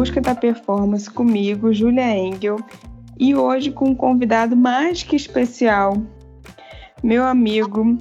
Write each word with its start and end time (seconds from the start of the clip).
Busca 0.00 0.18
da 0.18 0.34
Performance 0.34 1.10
comigo, 1.10 1.74
Julia 1.74 2.16
Engel, 2.16 2.56
e 3.18 3.34
hoje 3.34 3.70
com 3.70 3.90
um 3.90 3.94
convidado 3.94 4.56
mais 4.56 5.02
que 5.02 5.14
especial, 5.14 5.94
meu 7.02 7.22
amigo, 7.22 7.98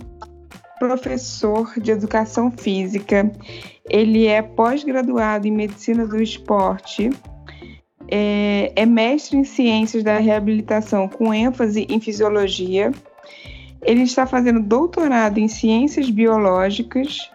professor 0.80 1.74
de 1.78 1.92
educação 1.92 2.50
física. 2.52 3.30
Ele 3.90 4.28
é 4.28 4.42
pós-graduado 4.42 5.46
em 5.46 5.52
medicina 5.52 6.08
do 6.08 6.24
esporte, 6.24 7.10
é, 8.10 8.72
é 8.78 8.86
mestre 8.86 9.38
em 9.38 9.44
ciências 9.44 10.02
da 10.02 10.20
reabilitação 10.20 11.10
com 11.10 11.34
ênfase 11.34 11.86
em 11.90 12.00
fisiologia. 12.00 12.94
Ele 13.82 14.04
está 14.04 14.26
fazendo 14.26 14.62
doutorado 14.62 15.38
em 15.38 15.50
ciências 15.50 16.10
biológicas. 16.10 17.30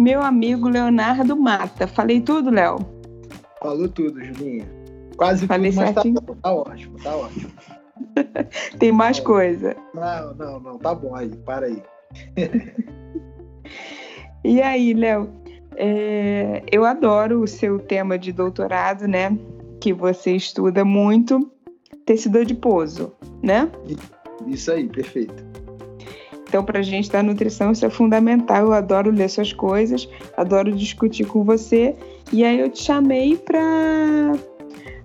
Meu 0.00 0.20
amigo 0.20 0.68
Leonardo 0.68 1.36
Mata. 1.36 1.86
Falei 1.86 2.20
tudo, 2.20 2.50
Léo? 2.50 2.99
Falou 3.62 3.88
tudo, 3.88 4.22
Julinha. 4.24 4.66
Quase 5.16 5.46
Falei 5.46 5.70
tudo, 5.70 5.84
certinho? 5.84 6.20
tá, 6.20 6.34
tá 6.42 6.54
ótimo, 6.54 6.98
tá 7.02 7.16
ótimo. 7.16 7.50
Tem 8.78 8.90
mais 8.90 9.20
coisa. 9.20 9.76
Não, 9.94 10.34
não, 10.34 10.60
não, 10.60 10.78
tá 10.78 10.94
bom 10.94 11.14
aí, 11.14 11.28
para 11.44 11.66
aí. 11.66 11.82
E 14.42 14.62
aí, 14.62 14.94
Léo? 14.94 15.28
É, 15.76 16.62
eu 16.72 16.84
adoro 16.84 17.42
o 17.42 17.46
seu 17.46 17.78
tema 17.78 18.18
de 18.18 18.32
doutorado, 18.32 19.06
né? 19.06 19.38
Que 19.80 19.92
você 19.92 20.32
estuda 20.32 20.82
muito 20.82 21.50
tecido 22.06 22.38
adiposo, 22.38 23.12
né? 23.42 23.70
Isso 24.46 24.72
aí, 24.72 24.88
perfeito. 24.88 25.49
Então, 26.50 26.64
para 26.64 26.80
a 26.80 26.82
gente 26.82 27.08
da 27.08 27.22
nutrição, 27.22 27.70
isso 27.70 27.86
é 27.86 27.90
fundamental. 27.90 28.66
Eu 28.66 28.72
adoro 28.72 29.08
ler 29.12 29.30
suas 29.30 29.52
coisas, 29.52 30.08
adoro 30.36 30.72
discutir 30.72 31.24
com 31.24 31.44
você. 31.44 31.94
E 32.32 32.44
aí 32.44 32.58
eu 32.58 32.68
te 32.68 32.82
chamei 32.82 33.36
para 33.36 34.32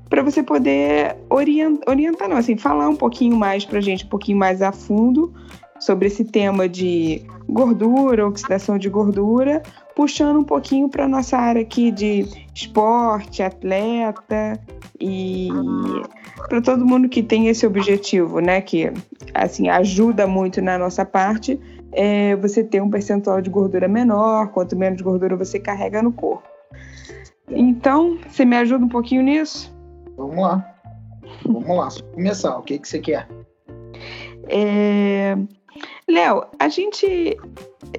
para 0.10 0.24
você 0.24 0.42
poder 0.42 1.16
orientar, 1.30 1.84
orientar, 1.88 2.30
não, 2.30 2.38
assim, 2.38 2.58
falar 2.58 2.90
um 2.90 2.96
pouquinho 2.96 3.36
mais 3.36 3.64
para 3.64 3.78
a 3.78 3.82
gente, 3.82 4.06
um 4.06 4.10
pouquinho 4.10 4.38
mais 4.38 4.62
a 4.62 4.72
fundo 4.72 5.32
sobre 5.80 6.08
esse 6.08 6.24
tema 6.24 6.68
de 6.68 7.24
gordura, 7.48 8.26
oxidação 8.26 8.78
de 8.78 8.90
gordura, 8.90 9.62
puxando 9.96 10.40
um 10.40 10.44
pouquinho 10.44 10.90
para 10.90 11.08
nossa 11.08 11.38
área 11.38 11.62
aqui 11.62 11.92
de 11.92 12.26
esporte, 12.56 13.44
atleta 13.44 14.60
e 15.00 15.50
para 16.48 16.62
todo 16.62 16.86
mundo 16.86 17.10
que 17.10 17.24
tem 17.24 17.48
esse 17.48 17.66
objetivo, 17.66 18.40
né, 18.40 18.62
que 18.62 18.92
assim 19.34 19.70
ajuda 19.70 20.28
muito 20.28 20.62
na 20.62 20.78
nossa 20.78 21.06
parte, 21.06 21.60
é 21.92 22.36
você 22.36 22.64
ter 22.64 22.82
um 22.82 22.90
percentual 22.90 23.42
de 23.42 23.50
gordura 23.50 23.88
menor, 23.88 24.50
quanto 24.50 24.76
menos 24.76 25.02
gordura 25.02 25.36
você 25.36 25.60
carrega 25.60 26.02
no 26.02 26.12
corpo. 26.12 26.48
Então, 27.50 28.18
você 28.28 28.44
me 28.44 28.58
ajuda 28.58 28.86
um 28.86 28.90
pouquinho 28.90 29.22
nisso? 29.22 29.74
Vamos 30.18 30.38
lá. 30.38 30.76
Vamos 31.46 31.78
lá, 31.78 31.90
começar. 32.14 32.58
O 32.58 32.64
que, 32.64 32.80
que 32.80 32.88
você 32.88 33.00
quer? 33.00 33.28
É... 34.48 35.38
Léo, 36.08 36.46
a 36.60 36.68
gente 36.70 37.38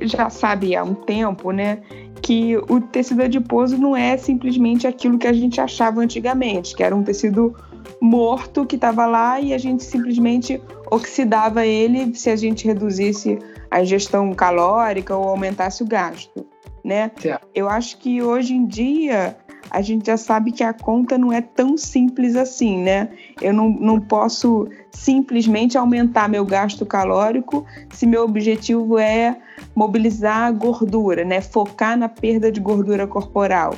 já 0.03 0.31
sabe 0.31 0.75
há 0.77 0.83
um 0.83 0.95
tempo, 0.95 1.51
né, 1.51 1.83
que 2.23 2.57
o 2.57 2.81
tecido 2.81 3.23
adiposo 3.23 3.77
não 3.77 3.97
é 3.97 4.17
simplesmente 4.17 4.87
aquilo 4.87 5.19
que 5.19 5.27
a 5.27 5.33
gente 5.33 5.61
achava 5.61 6.01
antigamente, 6.01 6.75
que 6.75 6.83
era 6.83 6.95
um 6.95 7.03
tecido 7.03 7.55
morto 8.01 8.67
que 8.67 8.77
estava 8.77 9.07
lá 9.07 9.41
e 9.41 9.53
a 9.53 9.59
gente 9.59 9.83
simplesmente 9.85 10.61
oxidava 10.91 11.67
ele 11.67 12.15
se 12.15 12.31
a 12.31 12.37
gente 12.37 12.67
reduzisse 12.67 13.39
a 13.71 13.83
ingestão 13.83 14.33
calórica 14.33 15.17
ou 15.17 15.29
aumentasse 15.29 15.83
o 15.83 15.87
gasto, 15.87 16.47
né? 16.85 17.11
Certo. 17.19 17.47
Eu 17.55 17.69
acho 17.69 17.99
que 17.99 18.23
hoje 18.23 18.55
em 18.55 18.67
dia 18.67 19.37
a 19.71 19.83
gente 19.83 20.07
já 20.07 20.17
sabe 20.17 20.53
que 20.53 20.63
a 20.63 20.73
conta 20.73 21.19
não 21.19 21.33
é 21.33 21.41
tão 21.41 21.77
simples 21.77 22.37
assim, 22.37 22.83
né? 22.83 23.09
Eu 23.41 23.53
não, 23.53 23.69
não 23.69 24.01
posso 24.01 24.69
simplesmente 24.91 25.77
aumentar 25.77 26.29
meu 26.29 26.45
gasto 26.45 26.87
calórico 26.87 27.67
se 27.91 28.07
meu 28.07 28.25
objetivo 28.25 28.99
é 28.99 29.37
mobilizar 29.75 30.45
a 30.45 30.51
gordura, 30.51 31.25
né? 31.25 31.41
Focar 31.41 31.97
na 31.99 32.09
perda 32.09 32.51
de 32.51 32.61
gordura 32.61 33.07
corporal. 33.07 33.75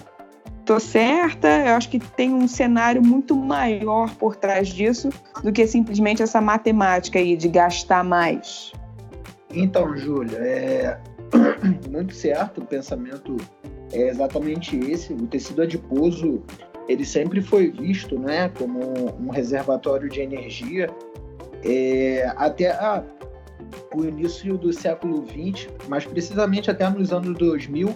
Tô 0.69 0.79
certa? 0.79 1.49
Eu 1.49 1.77
acho 1.77 1.89
que 1.89 1.99
tem 1.99 2.35
um 2.35 2.47
cenário 2.47 3.03
muito 3.03 3.35
maior 3.35 4.15
por 4.17 4.37
trás 4.37 4.69
disso 4.69 5.09
do 5.43 5.51
que 5.51 5.67
simplesmente 5.67 6.23
essa 6.23 6.43
matemática 6.43 7.19
aí 7.19 7.39
de 7.39 7.49
gastar 7.49 8.05
mais. 8.05 8.71
Então, 9.51 9.97
Júlia, 9.97 10.37
é 10.37 11.01
muito 11.91 12.15
certo 12.15 12.61
o 12.61 12.67
pensamento 12.67 13.39
é 13.95 14.11
exatamente 14.11 14.79
esse. 14.79 15.15
O 15.15 15.27
tecido 15.27 15.63
adiposo 15.63 16.43
ele 16.87 17.07
sempre 17.07 17.41
foi 17.41 17.71
visto, 17.71 18.19
né, 18.19 18.51
como 18.51 18.79
um 19.19 19.31
reservatório 19.31 20.07
de 20.07 20.21
energia 20.21 20.91
é, 21.65 22.31
até 22.37 22.73
ah, 22.73 23.03
o 23.95 24.05
início 24.05 24.59
do 24.59 24.71
século 24.71 25.25
XX, 25.27 25.67
mas 25.89 26.05
precisamente 26.05 26.71
até 26.71 26.87
nos 26.91 27.11
anos 27.11 27.39
2000, 27.39 27.89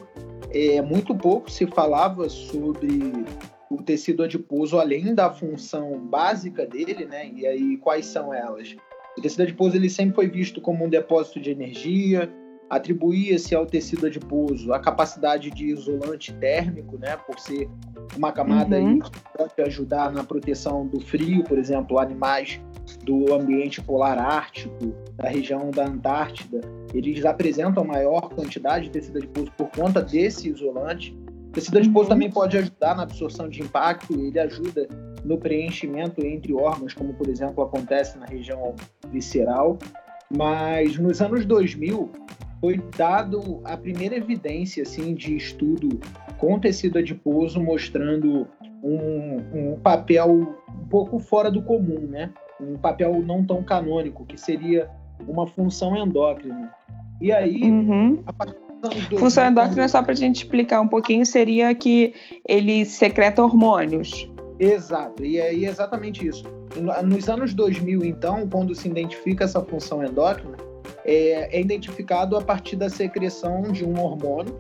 é, 0.53 0.83
muito 0.83 1.15
pouco 1.15 1.51
se 1.51 1.67
falava 1.67 2.29
sobre 2.29 3.25
o 3.71 3.83
tecido 3.83 4.23
adiposo 4.23 4.79
além 4.79 5.15
da 5.15 5.31
função 5.31 5.99
básica 5.99 6.67
dele, 6.67 7.07
né? 7.07 7.31
E 7.35 7.47
aí 7.47 7.77
quais 7.79 8.07
são 8.07 8.33
elas? 8.33 8.77
O 9.17 9.21
tecido 9.21 9.43
adiposo 9.43 9.77
ele 9.77 9.89
sempre 9.89 10.15
foi 10.15 10.29
visto 10.29 10.61
como 10.61 10.85
um 10.85 10.89
depósito 10.89 11.41
de 11.41 11.51
energia, 11.51 12.31
atribuía-se 12.69 13.55
ao 13.55 13.67
tecido 13.67 14.07
adiposo 14.07 14.73
a 14.73 14.79
capacidade 14.79 15.51
de 15.51 15.67
isolante 15.67 16.33
térmico, 16.35 16.97
né, 16.99 17.19
por 17.27 17.39
ser 17.39 17.69
uma 18.17 18.33
camada 18.33 18.79
Uhum. 18.79 18.99
que 18.99 19.11
pode 19.37 19.61
ajudar 19.61 20.11
na 20.11 20.25
proteção 20.25 20.87
do 20.87 20.99
frio, 21.01 21.45
por 21.45 21.59
exemplo, 21.59 21.99
animais 21.99 22.59
do 23.05 23.34
ambiente 23.34 23.83
polar 23.83 24.19
ártico, 24.19 24.95
da 25.17 25.29
região 25.29 25.71
da 25.71 25.87
Antártida, 25.87 26.61
eles 26.92 27.25
apresentam 27.25 27.84
maior 27.84 28.28
quantidade 28.30 28.86
de 28.86 28.91
tecido 28.91 29.19
adiposo 29.19 29.50
por 29.56 29.70
conta 29.70 30.03
desse 30.03 30.48
isolante. 30.48 31.16
O 31.48 31.53
tecido 31.53 31.78
adiposo 31.78 32.04
Uhum. 32.04 32.10
também 32.10 32.30
pode 32.30 32.56
ajudar 32.56 32.97
na 32.97 33.03
absorção 33.03 33.48
de 33.48 33.62
impacto, 33.62 34.14
ele 34.14 34.38
ajuda 34.38 34.88
no 35.25 35.38
preenchimento 35.38 36.25
entre 36.25 36.53
órgãos, 36.53 36.94
como 36.94 37.14
por 37.14 37.28
exemplo 37.28 37.62
acontece 37.62 38.19
na 38.19 38.26
região 38.26 38.75
visceral. 39.10 39.78
Mas 40.34 40.98
nos 40.98 41.20
anos 41.20 41.44
2000 41.44 42.10
foi 42.60 42.80
dado 42.97 43.60
a 43.64 43.76
primeira 43.76 44.16
evidência 44.16 44.82
assim 44.82 45.14
de 45.14 45.36
estudo 45.36 46.00
com 46.38 46.59
tecido 46.59 46.98
adiposo 46.98 47.60
mostrando 47.60 48.47
um, 48.82 49.36
um 49.53 49.80
papel 49.80 50.56
um 50.69 50.88
pouco 50.88 51.19
fora 51.19 51.50
do 51.50 51.62
comum, 51.62 52.00
né? 52.00 52.32
Um 52.60 52.76
papel 52.76 53.20
não 53.22 53.44
tão 53.44 53.62
canônico, 53.62 54.24
que 54.24 54.38
seria 54.38 54.88
uma 55.27 55.47
função 55.47 55.97
endócrina. 55.97 56.71
E 57.21 57.31
aí, 57.33 57.62
Uhum. 57.62 58.22
a 58.27 58.33
partir 58.33 58.55
dos 58.55 58.91
anos 58.91 59.09
2000, 59.09 59.19
Função 59.19 59.47
endócrina, 59.47 59.88
só 59.88 60.03
para 60.03 60.12
a 60.12 60.16
gente 60.16 60.37
explicar 60.37 60.81
um 60.81 60.88
pouquinho, 60.88 61.25
seria 61.25 61.75
que 61.75 62.15
ele 62.49 62.84
secreta 62.84 63.43
hormônios. 63.43 64.28
Exato, 64.59 65.25
e 65.25 65.41
aí 65.41 65.65
é 65.65 65.69
exatamente 65.69 66.27
isso. 66.27 66.44
Nos 67.05 67.28
anos 67.28 67.53
2000, 67.55 68.05
então, 68.05 68.49
quando 68.49 68.75
se 68.75 68.88
identifica 68.88 69.44
essa 69.44 69.60
função 69.60 70.03
endócrina, 70.05 70.56
é, 71.05 71.56
é 71.56 71.60
identificado 71.60 72.37
a 72.37 72.41
partir 72.41 72.77
da 72.77 72.89
secreção 72.89 73.62
de 73.62 73.84
um 73.84 74.00
hormônio, 74.00 74.54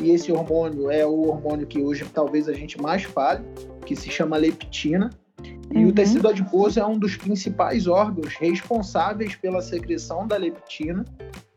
e 0.00 0.10
esse 0.10 0.30
hormônio 0.30 0.90
é 0.90 1.04
o 1.04 1.28
hormônio 1.28 1.66
que 1.66 1.80
hoje 1.80 2.04
talvez 2.12 2.48
a 2.48 2.52
gente 2.52 2.80
mais 2.80 3.02
fale, 3.02 3.44
que 3.84 3.96
se 3.96 4.08
chama 4.10 4.36
leptina. 4.36 5.10
E 5.70 5.78
Uhum. 5.84 5.88
o 5.88 5.92
tecido 5.92 6.28
adiposo 6.28 6.80
é 6.80 6.86
um 6.86 6.98
dos 6.98 7.16
principais 7.16 7.86
órgãos 7.86 8.34
responsáveis 8.36 9.36
pela 9.36 9.60
secreção 9.60 10.26
da 10.26 10.36
leptina, 10.36 11.04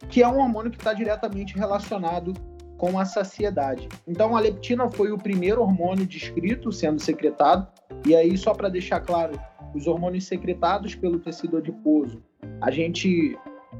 que 0.09 0.21
é 0.21 0.27
um 0.27 0.39
hormônio 0.39 0.69
que 0.71 0.77
está 0.77 0.93
diretamente 0.93 1.55
relacionado 1.57 2.33
com 2.77 2.97
a 2.99 3.05
saciedade. 3.05 3.87
Então, 4.07 4.35
a 4.35 4.39
leptina 4.39 4.89
foi 4.91 5.11
o 5.11 5.17
primeiro 5.17 5.61
hormônio 5.61 6.05
descrito 6.05 6.71
sendo 6.71 6.99
secretado, 6.99 7.67
e 8.05 8.15
aí, 8.15 8.37
só 8.37 8.53
para 8.53 8.69
deixar 8.69 8.99
claro, 8.99 9.39
os 9.73 9.87
hormônios 9.87 10.25
secretados 10.25 10.95
pelo 10.95 11.19
tecido 11.19 11.57
adiposo, 11.57 12.21
a 12.59 12.69
gente 12.71 13.37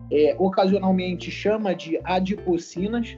é, 0.09 0.36
ocasionalmente 0.39 1.30
chama 1.30 1.75
de 1.75 2.00
adipocinas, 2.06 3.18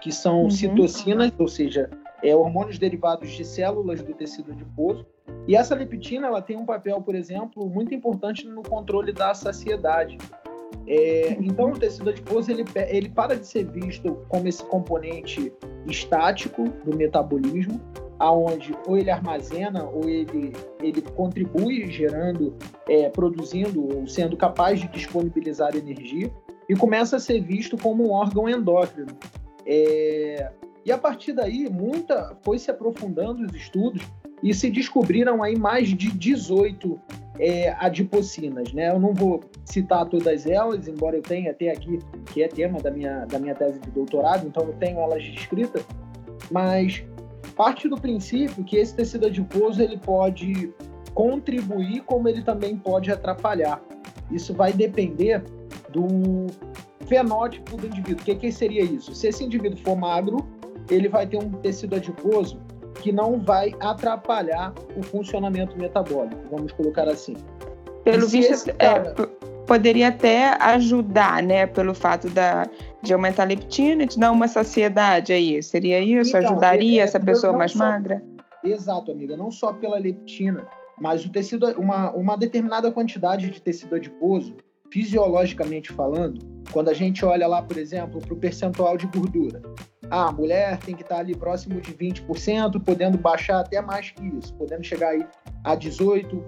que 0.00 0.12
são 0.12 0.44
Uhum. 0.44 0.50
citocinas, 0.50 1.32
ou 1.38 1.48
seja, 1.48 1.90
é, 2.22 2.34
hormônios 2.36 2.78
derivados 2.78 3.30
de 3.32 3.44
células 3.44 4.02
do 4.02 4.12
tecido 4.14 4.52
adiposo. 4.52 5.04
E 5.46 5.56
essa 5.56 5.74
leptina 5.74 6.26
ela 6.26 6.40
tem 6.40 6.56
um 6.56 6.64
papel, 6.64 7.00
por 7.00 7.14
exemplo, 7.14 7.68
muito 7.68 7.94
importante 7.94 8.46
no 8.46 8.62
controle 8.62 9.12
da 9.12 9.34
saciedade. 9.34 10.18
É, 10.86 11.36
então, 11.40 11.72
o 11.72 11.78
tecido 11.78 12.10
adiposo 12.10 12.50
ele, 12.50 12.64
ele 12.88 13.08
para 13.08 13.36
de 13.36 13.46
ser 13.46 13.64
visto 13.64 14.18
como 14.28 14.48
esse 14.48 14.64
componente 14.64 15.52
estático 15.86 16.68
do 16.84 16.96
metabolismo, 16.96 17.80
aonde 18.18 18.74
ou 18.86 18.96
ele 18.96 19.10
armazena 19.10 19.84
ou 19.84 20.08
ele, 20.08 20.52
ele 20.80 21.02
contribui 21.02 21.90
gerando, 21.90 22.54
é, 22.88 23.08
produzindo 23.08 23.96
ou 23.96 24.06
sendo 24.06 24.36
capaz 24.36 24.80
de 24.80 24.88
disponibilizar 24.88 25.76
energia, 25.76 26.30
e 26.68 26.76
começa 26.76 27.16
a 27.16 27.20
ser 27.20 27.40
visto 27.40 27.76
como 27.76 28.08
um 28.08 28.12
órgão 28.12 28.48
endócrino. 28.48 29.16
É, 29.66 30.50
E 30.84 30.90
a 30.90 30.98
partir 30.98 31.32
daí, 31.32 31.68
muita 31.70 32.36
foi 32.42 32.58
se 32.58 32.70
aprofundando 32.70 33.44
os 33.44 33.54
estudos 33.54 34.02
e 34.42 34.52
se 34.52 34.70
descobriram 34.70 35.42
aí 35.42 35.56
mais 35.56 35.88
de 35.88 36.10
18 36.10 37.00
é, 37.38 37.70
adipocinas, 37.78 38.72
né? 38.72 38.90
Eu 38.90 38.98
não 38.98 39.14
vou 39.14 39.40
citar 39.64 40.04
todas 40.06 40.46
elas, 40.46 40.88
embora 40.88 41.16
eu 41.16 41.22
tenha 41.22 41.52
até 41.52 41.70
aqui, 41.70 41.98
que 42.32 42.42
é 42.42 42.48
tema 42.48 42.80
da 42.80 42.90
minha, 42.90 43.24
da 43.26 43.38
minha 43.38 43.54
tese 43.54 43.78
de 43.78 43.90
doutorado, 43.90 44.46
então 44.46 44.66
eu 44.66 44.72
tenho 44.74 44.98
elas 44.98 45.22
escritas, 45.22 45.84
mas 46.50 47.04
parte 47.56 47.88
do 47.88 47.96
princípio 47.96 48.64
que 48.64 48.76
esse 48.76 48.94
tecido 48.94 49.26
adiposo 49.26 49.80
ele 49.80 49.96
pode 49.96 50.72
contribuir, 51.14 52.02
como 52.02 52.28
ele 52.28 52.42
também 52.42 52.76
pode 52.76 53.10
atrapalhar. 53.10 53.80
Isso 54.30 54.52
vai 54.54 54.72
depender 54.72 55.44
do 55.90 56.46
fenótipo 57.06 57.76
do 57.76 57.86
indivíduo. 57.86 58.22
O 58.22 58.24
que, 58.24 58.34
que 58.34 58.50
seria 58.50 58.82
isso? 58.82 59.14
Se 59.14 59.28
esse 59.28 59.44
indivíduo 59.44 59.78
for 59.78 59.96
magro, 59.96 60.48
ele 60.90 61.08
vai 61.08 61.26
ter 61.26 61.36
um 61.36 61.50
tecido 61.50 61.96
adiposo 61.96 62.60
que 63.00 63.10
não 63.10 63.40
vai 63.40 63.72
atrapalhar 63.80 64.72
o 64.96 65.02
funcionamento 65.02 65.76
metabólico, 65.78 66.40
vamos 66.50 66.72
colocar 66.72 67.08
assim. 67.08 67.36
Pelo 68.04 68.26
visto, 68.26 68.70
é, 68.70 68.72
cara... 68.72 69.14
é, 69.18 69.26
poderia 69.66 70.08
até 70.08 70.56
ajudar, 70.60 71.42
né, 71.42 71.66
pelo 71.66 71.94
fato 71.94 72.28
da, 72.28 72.66
de 73.02 73.12
aumentar 73.12 73.44
a 73.44 73.46
leptina 73.46 74.04
e 74.04 74.06
te 74.06 74.18
dar 74.18 74.30
uma 74.30 74.48
saciedade 74.48 75.32
aí. 75.32 75.62
Seria 75.62 76.00
isso? 76.00 76.36
Então, 76.36 76.50
Ajudaria 76.50 77.00
é, 77.00 77.04
essa 77.04 77.18
pessoa 77.18 77.52
mais 77.52 77.72
só... 77.72 77.78
magra? 77.78 78.22
Exato, 78.62 79.10
amiga. 79.10 79.36
Não 79.36 79.50
só 79.50 79.72
pela 79.72 79.98
leptina, 79.98 80.66
mas 81.00 81.24
o 81.24 81.30
tecido, 81.30 81.66
uma, 81.80 82.12
uma 82.12 82.36
determinada 82.36 82.90
quantidade 82.92 83.50
de 83.50 83.60
tecido 83.60 83.96
adiposo, 83.96 84.54
fisiologicamente 84.90 85.90
falando, 85.92 86.38
quando 86.72 86.88
a 86.88 86.94
gente 86.94 87.24
olha 87.24 87.46
lá, 87.46 87.62
por 87.62 87.76
exemplo, 87.76 88.20
para 88.20 88.32
o 88.32 88.36
percentual 88.36 88.96
de 88.96 89.06
gordura, 89.06 89.62
ah, 90.10 90.28
a 90.28 90.32
mulher 90.32 90.78
tem 90.78 90.94
que 90.94 91.02
estar 91.02 91.18
ali 91.18 91.34
próximo 91.34 91.80
de 91.80 91.92
20%, 91.92 92.82
podendo 92.82 93.16
baixar 93.16 93.60
até 93.60 93.80
mais 93.80 94.10
que 94.10 94.26
isso, 94.26 94.52
podendo 94.54 94.82
chegar 94.82 95.10
aí 95.10 95.26
a 95.64 95.76
18%, 95.76 96.42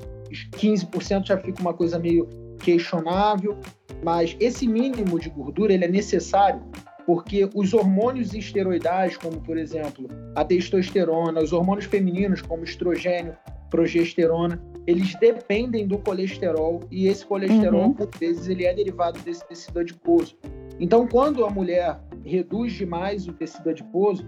15% 0.53 1.27
já 1.27 1.39
fica 1.39 1.61
uma 1.61 1.75
coisa 1.75 1.99
meio 1.99 2.29
questionável, 2.59 3.59
mas 4.03 4.37
esse 4.41 4.67
mínimo 4.67 5.19
de 5.19 5.31
gordura 5.31 5.73
ele 5.73 5.85
é 5.85 5.89
necessário 5.89 6.63
porque 7.07 7.49
os 7.55 7.75
hormônios 7.75 8.35
esteroidais, 8.35 9.17
como 9.17 9.41
por 9.41 9.59
exemplo 9.59 10.09
a 10.35 10.45
testosterona, 10.45 11.43
os 11.43 11.53
hormônios 11.53 11.85
femininos 11.85 12.41
como 12.41 12.65
estrogênio, 12.65 13.37
progesterona, 13.71 14.61
eles 14.87 15.15
dependem 15.19 15.87
do 15.87 15.99
colesterol 15.99 16.81
e 16.91 17.07
esse 17.07 17.25
colesterol, 17.25 17.87
uhum. 17.87 17.93
por 17.95 18.09
vezes, 18.19 18.49
ele 18.49 18.65
é 18.65 18.75
derivado 18.75 19.19
desse 19.21 19.47
tecido 19.47 19.81
adiposo. 19.81 20.37
Então, 20.79 21.07
quando 21.07 21.45
a 21.45 21.51
mulher 21.51 22.01
reduz 22.25 22.73
demais 22.73 23.27
o 23.27 23.33
tecido 23.33 23.71
adiposo, 23.71 24.27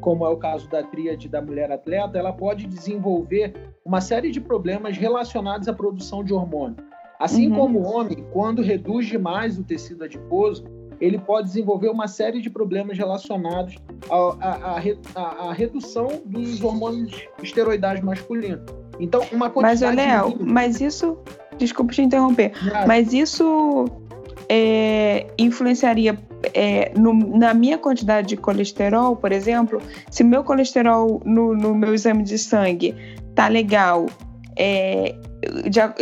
como 0.00 0.24
é 0.24 0.28
o 0.28 0.36
caso 0.36 0.68
da 0.68 0.82
tríade 0.82 1.28
da 1.28 1.42
mulher 1.42 1.72
atleta, 1.72 2.18
ela 2.18 2.32
pode 2.32 2.66
desenvolver 2.66 3.54
uma 3.84 4.00
série 4.00 4.30
de 4.30 4.40
problemas 4.40 4.96
relacionados 4.96 5.66
à 5.68 5.72
produção 5.72 6.22
de 6.22 6.32
hormônio. 6.32 6.76
Assim 7.18 7.50
uhum. 7.50 7.56
como 7.56 7.78
o 7.80 7.82
homem, 7.82 8.24
quando 8.32 8.62
reduz 8.62 9.06
demais 9.06 9.58
o 9.58 9.64
tecido 9.64 10.04
adiposo, 10.04 10.64
ele 11.00 11.18
pode 11.18 11.48
desenvolver 11.48 11.88
uma 11.88 12.08
série 12.08 12.40
de 12.40 12.48
problemas 12.48 12.96
relacionados 12.96 13.76
à, 14.08 15.52
redução 15.52 16.08
dos 16.24 16.62
hormônios 16.62 17.26
esteroidais 17.42 18.00
masculinos. 18.00 18.64
Então, 18.98 19.22
uma 19.32 19.50
quantidade... 19.50 19.96
Mas, 19.96 20.06
Léo, 20.06 20.38
de... 20.38 20.44
mas 20.44 20.80
isso... 20.80 21.18
Desculpa 21.58 21.92
te 21.92 22.02
interromper. 22.02 22.52
Mas 22.86 23.14
isso 23.14 23.86
é, 24.48 25.26
influenciaria 25.38 26.18
é, 26.54 26.92
no, 26.96 27.14
na 27.14 27.54
minha 27.54 27.78
quantidade 27.78 28.28
de 28.28 28.36
colesterol, 28.36 29.16
por 29.16 29.32
exemplo, 29.32 29.80
se 30.10 30.22
meu 30.22 30.44
colesterol 30.44 31.20
no, 31.24 31.54
no 31.54 31.74
meu 31.74 31.94
exame 31.94 32.22
de 32.22 32.38
sangue 32.38 32.94
tá 33.34 33.48
legal, 33.48 34.06
é, 34.56 35.14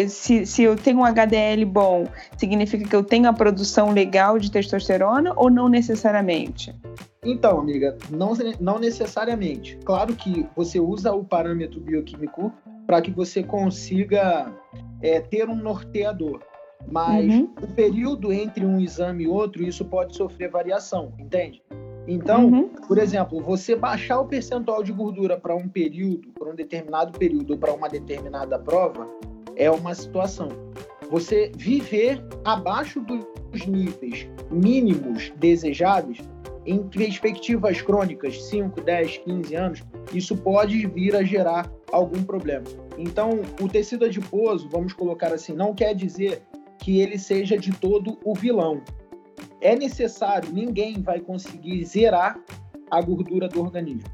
se, 0.09 0.47
se 0.47 0.63
eu 0.63 0.77
tenho 0.77 0.99
um 0.99 1.05
HDL 1.05 1.65
bom, 1.65 2.05
significa 2.37 2.89
que 2.89 2.97
eu 2.97 3.03
tenho 3.03 3.29
a 3.29 3.33
produção 3.33 3.91
legal 3.91 4.39
de 4.39 4.51
testosterona 4.51 5.33
ou 5.37 5.51
não 5.51 5.69
necessariamente? 5.69 6.75
Então, 7.25 7.59
amiga, 7.59 7.97
não, 8.11 8.33
não 8.61 8.79
necessariamente. 8.79 9.79
Claro 9.85 10.15
que 10.15 10.47
você 10.55 10.79
usa 10.79 11.13
o 11.13 11.25
parâmetro 11.25 11.81
bioquímico 11.81 12.53
para 12.87 13.01
que 13.01 13.11
você 13.11 13.43
consiga 13.43 14.53
é, 15.01 15.21
ter 15.21 15.49
um 15.49 15.57
norteador. 15.57 16.43
Mas 16.87 17.33
uhum. 17.33 17.51
o 17.63 17.67
período 17.69 18.33
entre 18.33 18.65
um 18.67 18.79
exame 18.79 19.25
e 19.25 19.29
outro, 19.29 19.63
isso 19.63 19.85
pode 19.87 20.15
sofrer 20.15 20.51
variação, 20.51 21.15
entende? 21.19 21.63
Então, 22.07 22.47
uhum. 22.47 22.69
por 22.87 22.99
exemplo, 22.99 23.41
você 23.41 23.75
baixar 23.75 24.21
o 24.21 24.27
percentual 24.27 24.83
de 24.83 24.93
gordura 24.93 25.39
para 25.39 25.55
um 25.57 25.67
período, 25.67 26.29
para 26.39 26.51
um 26.51 26.55
determinado 26.55 27.19
período 27.19 27.53
ou 27.53 27.59
para 27.59 27.73
uma 27.73 27.89
determinada 27.89 28.59
prova, 28.59 29.09
é 29.57 29.71
uma 29.71 29.95
situação. 29.95 30.49
Você 31.11 31.51
viver 31.57 32.23
abaixo 32.45 33.01
dos 33.01 33.67
níveis 33.67 34.29
mínimos 34.51 35.33
desejados, 35.37 36.19
em 36.67 36.83
perspectivas 36.83 37.83
crônicas, 37.83 38.43
5, 38.45 38.81
10, 38.81 39.19
15 39.19 39.55
anos, 39.55 39.83
isso 40.13 40.37
pode 40.37 40.87
vir 40.87 41.15
a 41.15 41.23
gerar 41.23 41.71
algum 41.93 42.23
problema. 42.23 42.65
Então, 42.99 43.43
o 43.61 43.69
tecido 43.69 44.05
adiposo, 44.05 44.69
vamos 44.69 44.93
colocar 44.93 45.33
assim, 45.33 45.53
não 45.53 45.75
quer 45.75 45.95
dizer 45.95 46.43
que 46.79 47.01
ele 47.01 47.19
seja 47.19 47.57
de 47.59 47.73
todo 47.73 48.19
o 48.25 48.35
vilão. 48.35 48.83
É 49.61 49.75
necessário, 49.77 50.53
ninguém 50.53 51.01
vai 51.01 51.21
conseguir 51.21 51.85
zerar 51.85 52.39
a 52.91 53.01
gordura 53.01 53.49
do 53.49 53.61
organismo. 53.61 54.09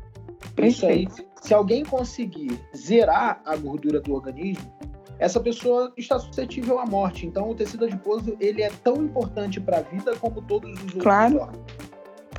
Isso 0.63 0.87
aí, 0.87 1.07
se 1.41 1.55
alguém 1.55 1.85
conseguir 1.85 2.59
zerar 2.77 3.41
a 3.45 3.57
gordura 3.57 4.01
do 4.01 4.15
organismo, 4.15 4.73
essa 5.19 5.39
pessoa 5.39 5.93
está 5.97 6.19
suscetível 6.19 6.79
à 6.79 6.87
morte. 6.87 7.27
Então, 7.27 7.51
o 7.51 7.55
tecido 7.55 7.85
adiposo 7.85 8.37
ele 8.41 8.63
é 8.63 8.71
tão 8.83 8.97
importante 8.97 9.61
para 9.61 9.79
a 9.79 9.83
vida 9.83 10.17
como 10.17 10.41
todos 10.43 10.71
os 10.71 10.81
outros 10.81 11.03
claro. 11.03 11.41
órgãos. 11.41 11.90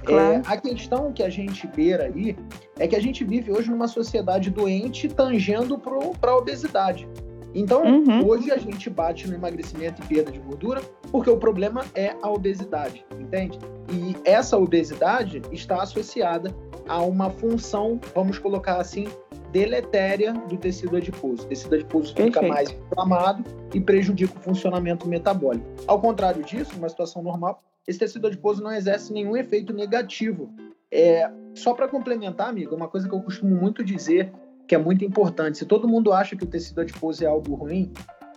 Claro. 0.03 0.33
É, 0.33 0.41
a 0.45 0.57
questão 0.57 1.11
que 1.13 1.21
a 1.21 1.29
gente 1.29 1.67
beira 1.67 2.05
aí 2.05 2.35
é 2.79 2.87
que 2.87 2.95
a 2.95 3.01
gente 3.01 3.23
vive 3.23 3.51
hoje 3.51 3.69
numa 3.69 3.87
sociedade 3.87 4.49
doente 4.49 5.07
tangendo 5.07 5.77
para 5.77 6.31
a 6.31 6.37
obesidade. 6.37 7.07
Então, 7.53 7.83
uhum. 7.83 8.25
hoje 8.25 8.51
a 8.51 8.57
gente 8.57 8.89
bate 8.89 9.27
no 9.27 9.35
emagrecimento 9.35 10.01
e 10.01 10.05
perda 10.05 10.31
de 10.31 10.39
gordura 10.39 10.81
porque 11.11 11.29
o 11.29 11.37
problema 11.37 11.83
é 11.93 12.15
a 12.21 12.29
obesidade, 12.29 13.05
entende? 13.19 13.59
E 13.91 14.15
essa 14.23 14.57
obesidade 14.57 15.41
está 15.51 15.81
associada 15.81 16.55
a 16.87 17.01
uma 17.01 17.29
função, 17.29 17.99
vamos 18.15 18.39
colocar 18.39 18.77
assim, 18.77 19.07
deletéria 19.51 20.33
do 20.33 20.57
tecido 20.57 20.95
adiposo. 20.95 21.43
O 21.43 21.45
tecido 21.45 21.75
adiposo 21.75 22.13
fica 22.15 22.39
Perfeito. 22.39 22.47
mais 22.47 22.71
inflamado 22.71 23.43
e 23.73 23.81
prejudica 23.81 24.33
o 24.37 24.41
funcionamento 24.41 25.07
metabólico. 25.07 25.65
Ao 25.85 25.99
contrário 25.99 26.41
disso, 26.43 26.71
numa 26.75 26.87
situação 26.87 27.21
normal, 27.21 27.61
esse 27.87 27.99
tecido 27.99 28.27
adiposo 28.27 28.63
não 28.63 28.71
exerce 28.71 29.11
nenhum 29.11 29.35
efeito 29.35 29.73
negativo. 29.73 30.53
É, 30.91 31.29
só 31.55 31.73
para 31.73 31.87
complementar, 31.87 32.49
amigo, 32.49 32.75
uma 32.75 32.87
coisa 32.87 33.07
que 33.07 33.15
eu 33.15 33.21
costumo 33.21 33.55
muito 33.55 33.83
dizer 33.83 34.31
que 34.67 34.75
é 34.75 34.77
muito 34.77 35.03
importante. 35.03 35.57
Se 35.57 35.65
todo 35.65 35.87
mundo 35.87 36.13
acha 36.13 36.35
que 36.35 36.43
o 36.43 36.47
tecido 36.47 36.81
adiposo 36.81 37.23
é 37.23 37.27
algo 37.27 37.55
ruim, 37.55 37.91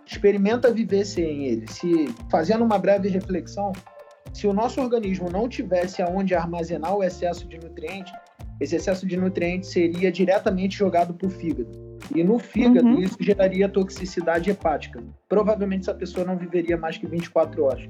experimenta 0.05 0.71
viver 0.71 1.05
sem 1.05 1.45
ele. 1.45 1.67
Se 1.67 2.07
fazendo 2.29 2.63
uma 2.63 2.77
breve 2.77 3.07
reflexão, 3.07 3.71
se 4.33 4.47
o 4.47 4.53
nosso 4.53 4.81
organismo 4.81 5.29
não 5.29 5.47
tivesse 5.47 6.01
aonde 6.01 6.35
armazenar 6.35 6.95
o 6.95 7.03
excesso 7.03 7.47
de 7.47 7.57
nutrientes, 7.57 8.13
esse 8.59 8.75
excesso 8.75 9.05
de 9.05 9.17
nutrientes 9.17 9.69
seria 9.69 10.11
diretamente 10.11 10.77
jogado 10.77 11.13
para 11.13 11.27
o 11.27 11.29
fígado. 11.29 11.71
E 12.13 12.23
no 12.23 12.37
fígado, 12.39 12.87
uhum. 12.87 12.99
isso 12.99 13.17
geraria 13.19 13.67
toxicidade 13.67 14.49
hepática. 14.49 15.03
Provavelmente 15.27 15.81
essa 15.81 15.93
pessoa 15.93 16.25
não 16.25 16.37
viveria 16.37 16.77
mais 16.77 16.97
que 16.97 17.07
24 17.07 17.63
horas. 17.63 17.89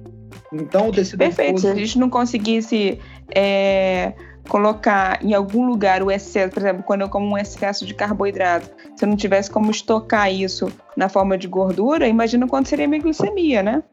Então, 0.53 0.89
o 0.89 0.91
tecido 0.91 1.19
Perfeito. 1.19 1.61
Se 1.61 1.67
a 1.67 1.75
gente 1.75 1.97
não 1.97 2.09
conseguisse 2.09 2.99
é, 3.33 4.13
colocar 4.47 5.23
em 5.23 5.33
algum 5.33 5.65
lugar 5.65 6.03
o 6.03 6.11
excesso, 6.11 6.53
por 6.53 6.61
exemplo, 6.61 6.83
quando 6.83 7.01
eu 7.01 7.09
como 7.09 7.27
um 7.27 7.37
excesso 7.37 7.85
de 7.85 7.93
carboidrato, 7.93 8.69
se 8.95 9.03
eu 9.03 9.09
não 9.09 9.15
tivesse 9.15 9.49
como 9.49 9.71
estocar 9.71 10.31
isso 10.31 10.71
na 10.95 11.09
forma 11.09 11.37
de 11.37 11.47
gordura, 11.47 12.07
imagina 12.07 12.47
quanto 12.47 12.69
seria 12.69 12.85
a 12.85 12.87
minha 12.87 13.01
glicemia, 13.01 13.63
né? 13.63 13.83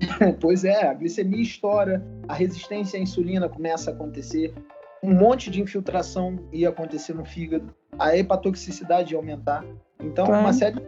pois 0.40 0.64
é, 0.64 0.86
a 0.86 0.94
glicemia 0.94 1.42
estoura, 1.42 2.04
a 2.26 2.34
resistência 2.34 2.98
à 2.98 3.02
insulina 3.02 3.48
começa 3.48 3.90
a 3.90 3.94
acontecer, 3.94 4.54
um 5.02 5.14
monte 5.14 5.50
de 5.50 5.60
infiltração 5.60 6.38
ia 6.52 6.70
acontecer 6.70 7.14
no 7.14 7.24
fígado, 7.24 7.72
a 7.98 8.16
hepatotoxicidade 8.16 9.12
ia 9.12 9.18
aumentar. 9.18 9.64
Então, 10.00 10.26
claro. 10.26 10.42
uma 10.42 10.52
série 10.52 10.80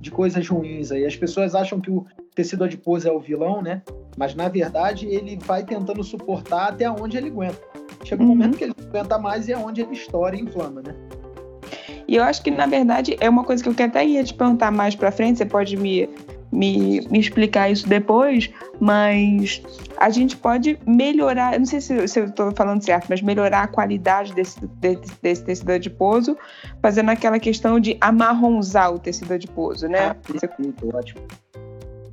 de 0.00 0.10
coisas 0.10 0.46
ruins 0.48 0.90
aí. 0.90 1.06
As 1.06 1.16
pessoas 1.16 1.54
acham 1.54 1.80
que 1.80 1.90
o 1.90 2.04
tecido 2.34 2.64
adiposo 2.64 3.08
é 3.08 3.12
o 3.12 3.20
vilão, 3.20 3.62
né? 3.62 3.82
Mas, 4.16 4.34
na 4.34 4.48
verdade, 4.48 5.06
ele 5.06 5.38
vai 5.44 5.64
tentando 5.64 6.02
suportar 6.02 6.68
até 6.68 6.90
onde 6.90 7.16
ele 7.16 7.28
aguenta. 7.28 7.60
Chega 8.04 8.22
um 8.22 8.26
uhum. 8.26 8.34
momento 8.34 8.58
que 8.58 8.64
ele 8.64 8.74
aguenta 8.88 9.18
mais 9.18 9.48
e 9.48 9.52
é 9.52 9.58
onde 9.58 9.80
ele 9.80 9.92
estoura 9.92 10.36
e 10.36 10.40
inflama, 10.40 10.82
né? 10.82 10.94
E 12.06 12.16
eu 12.16 12.24
acho 12.24 12.42
que, 12.42 12.50
na 12.50 12.66
verdade, 12.66 13.16
é 13.20 13.28
uma 13.28 13.44
coisa 13.44 13.62
que 13.62 13.68
eu 13.68 13.86
até 13.86 14.04
ia 14.04 14.22
te 14.22 14.34
perguntar 14.34 14.70
mais 14.70 14.94
para 14.94 15.10
frente, 15.10 15.38
você 15.38 15.46
pode 15.46 15.76
me 15.76 16.08
me, 16.52 17.00
me 17.10 17.18
explicar 17.18 17.70
isso 17.70 17.88
depois, 17.88 18.50
mas 18.78 19.62
a 19.96 20.10
gente 20.10 20.36
pode 20.36 20.78
melhorar, 20.86 21.58
não 21.58 21.64
sei 21.64 21.80
se, 21.80 22.06
se 22.06 22.20
eu 22.20 22.26
estou 22.26 22.52
falando 22.52 22.84
certo, 22.84 23.06
mas 23.08 23.22
melhorar 23.22 23.62
a 23.62 23.66
qualidade 23.66 24.34
desse, 24.34 24.60
desse, 24.66 25.12
desse, 25.22 25.44
tecido 25.44 25.70
adiposo, 25.70 26.36
fazendo 26.82 27.08
aquela 27.08 27.38
questão 27.38 27.80
de 27.80 27.96
amarronzar 28.00 28.92
o 28.92 28.98
tecido 28.98 29.32
adiposo, 29.32 29.88
né? 29.88 30.08
Ah, 30.08 30.14
perfeito, 30.14 30.94
ótimo. 30.94 31.22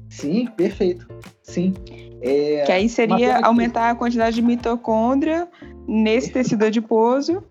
Sim, 0.10 0.48
perfeito. 0.48 1.08
Sim. 1.44 1.74
É, 2.22 2.64
que 2.66 2.72
aí 2.72 2.90
seria 2.90 3.40
aumentar 3.40 3.92
a 3.92 3.96
quantidade 3.96 4.36
de 4.36 4.42
mitocôndria 4.42 5.48
nesse 5.88 6.32
tecido 6.32 6.66
adiposo. 6.66 7.44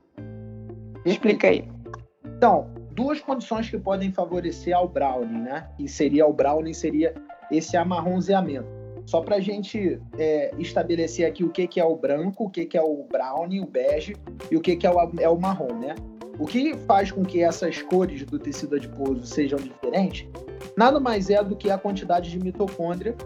Explica 1.05 1.49
aí. 1.49 1.65
Então, 2.37 2.71
duas 2.93 3.21
condições 3.21 3.71
que 3.71 3.79
podem 3.79 4.13
favorecer 4.13 4.77
ao 4.77 4.89
browning, 4.89 5.41
né? 5.41 5.69
E 5.79 5.89
seria 5.89 6.27
o 6.27 6.33
browning 6.33 6.75
seria 6.75 7.15
esse 7.51 7.77
amarronzeamento. 7.77 8.67
Só 9.07 9.23
para 9.23 9.37
a 9.37 9.41
gente 9.41 9.99
é, 10.19 10.53
estabelecer 10.59 11.27
aqui 11.27 11.43
o 11.43 11.49
que, 11.49 11.67
que 11.67 11.81
é 11.81 11.85
o 11.85 11.97
branco, 11.97 12.45
o 12.45 12.51
que, 12.51 12.67
que 12.67 12.77
é 12.77 12.83
o 12.83 13.05
brownie, 13.11 13.61
o 13.61 13.67
bege 13.67 14.15
e 14.51 14.57
o 14.57 14.61
que, 14.61 14.77
que 14.77 14.87
é 14.87 14.91
o, 14.91 15.13
é 15.19 15.29
o 15.29 15.41
marrom, 15.41 15.73
né? 15.79 15.95
O 16.39 16.47
que 16.47 16.77
faz 16.87 17.11
com 17.11 17.25
que 17.25 17.43
essas 17.43 17.83
cores 17.83 18.25
do 18.25 18.39
tecido 18.39 18.77
adiposo 18.77 19.27
sejam 19.27 19.59
diferentes 19.59 20.29
nada 20.77 21.01
mais 21.01 21.29
é 21.29 21.43
do 21.43 21.57
que 21.57 21.71
a 21.71 21.79
quantidade 21.79 22.31
de 22.31 22.39
mitocôndria 22.39 23.17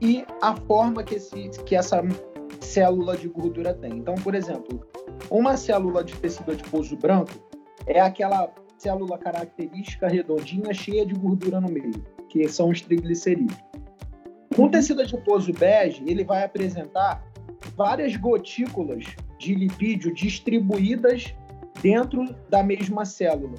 e 0.00 0.24
a 0.40 0.54
forma 0.56 1.02
que, 1.02 1.16
esse, 1.16 1.50
que 1.64 1.74
essa 1.74 2.02
célula 2.60 3.16
de 3.16 3.28
gordura 3.28 3.74
tem. 3.74 3.94
Então, 3.94 4.14
por 4.14 4.34
exemplo, 4.34 4.86
uma 5.28 5.56
célula 5.56 6.04
de 6.04 6.14
tecido 6.14 6.52
adiposo 6.52 6.96
branco 6.96 7.32
é 7.86 8.00
aquela 8.00 8.52
célula 8.78 9.18
característica 9.18 10.08
redondinha 10.08 10.72
cheia 10.72 11.04
de 11.04 11.14
gordura 11.14 11.60
no 11.60 11.68
meio, 11.68 11.92
que 12.28 12.48
são 12.48 12.70
os 12.70 12.80
triglicerídeos. 12.80 13.58
Um 14.56 14.68
tecido 14.68 15.02
adiposo 15.02 15.52
bege, 15.52 16.02
ele 16.06 16.24
vai 16.24 16.44
apresentar 16.44 17.24
várias 17.76 18.16
gotículas 18.16 19.04
de 19.38 19.54
lipídio 19.54 20.14
distribuídas 20.14 21.34
dentro 21.82 22.24
da 22.48 22.62
mesma 22.62 23.04
célula. 23.04 23.54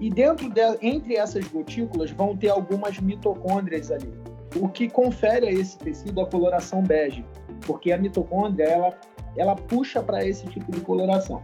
E 0.00 0.10
dentro 0.10 0.48
de, 0.48 0.60
entre 0.80 1.16
essas 1.16 1.46
gotículas 1.48 2.10
vão 2.10 2.36
ter 2.36 2.48
algumas 2.48 2.98
mitocôndrias 2.98 3.90
ali 3.90 4.12
o 4.60 4.68
que 4.68 4.88
confere 4.88 5.46
a 5.46 5.52
esse 5.52 5.78
tecido 5.78 6.20
a 6.20 6.26
coloração 6.26 6.82
bege, 6.82 7.24
porque 7.66 7.92
a 7.92 7.98
mitocôndria 7.98 8.64
ela, 8.64 8.98
ela 9.36 9.54
puxa 9.54 10.02
para 10.02 10.26
esse 10.26 10.46
tipo 10.46 10.70
de 10.72 10.80
coloração. 10.80 11.42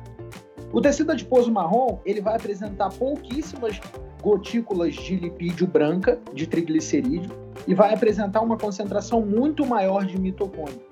O 0.72 0.80
tecido 0.80 1.12
adiposo 1.12 1.50
marrom 1.50 1.98
ele 2.04 2.20
vai 2.20 2.36
apresentar 2.36 2.90
pouquíssimas 2.90 3.80
gotículas 4.22 4.94
de 4.94 5.16
lipídio 5.16 5.66
branca, 5.66 6.18
de 6.34 6.46
triglicerídeo, 6.46 7.30
e 7.66 7.74
vai 7.74 7.94
apresentar 7.94 8.40
uma 8.40 8.58
concentração 8.58 9.24
muito 9.24 9.64
maior 9.64 10.04
de 10.04 10.20
mitocôndria. 10.20 10.86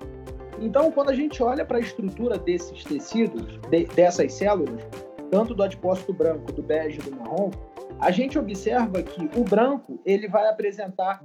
Então, 0.59 0.91
quando 0.91 1.09
a 1.09 1.13
gente 1.13 1.41
olha 1.41 1.63
para 1.65 1.77
a 1.77 1.81
estrutura 1.81 2.37
desses 2.37 2.83
tecidos, 2.83 3.59
de, 3.69 3.85
dessas 3.85 4.33
células, 4.33 4.81
tanto 5.29 5.53
do 5.53 5.63
adipócito 5.63 6.13
branco, 6.13 6.51
do 6.51 6.63
bege 6.63 6.99
e 6.99 7.03
do 7.03 7.15
marrom, 7.15 7.51
a 7.99 8.11
gente 8.11 8.37
observa 8.37 9.01
que 9.01 9.29
o 9.37 9.43
branco 9.43 9.99
ele 10.05 10.27
vai 10.27 10.47
apresentar 10.47 11.23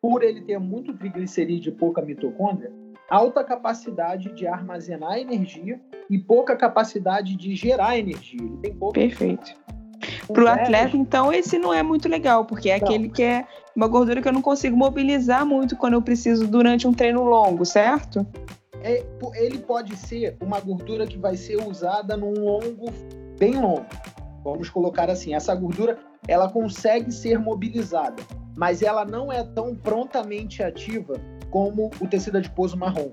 por 0.00 0.22
ele 0.22 0.42
ter 0.42 0.58
muito 0.58 0.92
triglicerídeo 0.94 1.72
e 1.72 1.76
pouca 1.76 2.02
mitocôndria, 2.02 2.72
alta 3.08 3.44
capacidade 3.44 4.32
de 4.32 4.46
armazenar 4.46 5.18
energia 5.18 5.80
e 6.10 6.18
pouca 6.18 6.56
capacidade 6.56 7.36
de 7.36 7.54
gerar 7.54 7.98
energia. 7.98 8.40
Ele 8.40 8.56
tem 8.56 8.74
pouca. 8.74 9.00
Perfeito. 9.00 9.54
Para 10.26 10.44
o 10.44 10.48
atleta, 10.48 10.96
então, 10.96 11.32
esse 11.32 11.58
não 11.58 11.72
é 11.72 11.82
muito 11.82 12.08
legal, 12.08 12.44
porque 12.44 12.70
é 12.70 12.78
não. 12.78 12.86
aquele 12.86 13.08
que 13.08 13.22
é 13.22 13.46
uma 13.76 13.86
gordura 13.86 14.20
que 14.20 14.28
eu 14.28 14.32
não 14.32 14.42
consigo 14.42 14.76
mobilizar 14.76 15.46
muito 15.46 15.76
quando 15.76 15.94
eu 15.94 16.02
preciso 16.02 16.46
durante 16.46 16.88
um 16.88 16.92
treino 16.92 17.22
longo, 17.22 17.64
certo? 17.64 18.26
É, 18.82 19.04
ele 19.34 19.58
pode 19.58 19.96
ser 19.96 20.36
uma 20.40 20.60
gordura 20.60 21.06
que 21.06 21.18
vai 21.18 21.36
ser 21.36 21.56
usada 21.56 22.16
num 22.16 22.34
longo 22.34 22.90
bem 23.38 23.60
longo. 23.60 23.86
Vamos 24.44 24.68
colocar 24.68 25.08
assim, 25.08 25.34
essa 25.34 25.54
gordura 25.54 25.98
ela 26.26 26.48
consegue 26.50 27.10
ser 27.12 27.38
mobilizada 27.38 28.22
mas 28.56 28.82
ela 28.82 29.04
não 29.04 29.32
é 29.32 29.42
tão 29.42 29.74
prontamente 29.74 30.62
ativa 30.62 31.14
como 31.50 31.90
o 32.00 32.06
tecido 32.06 32.38
adiposo 32.38 32.76
marrom. 32.76 33.10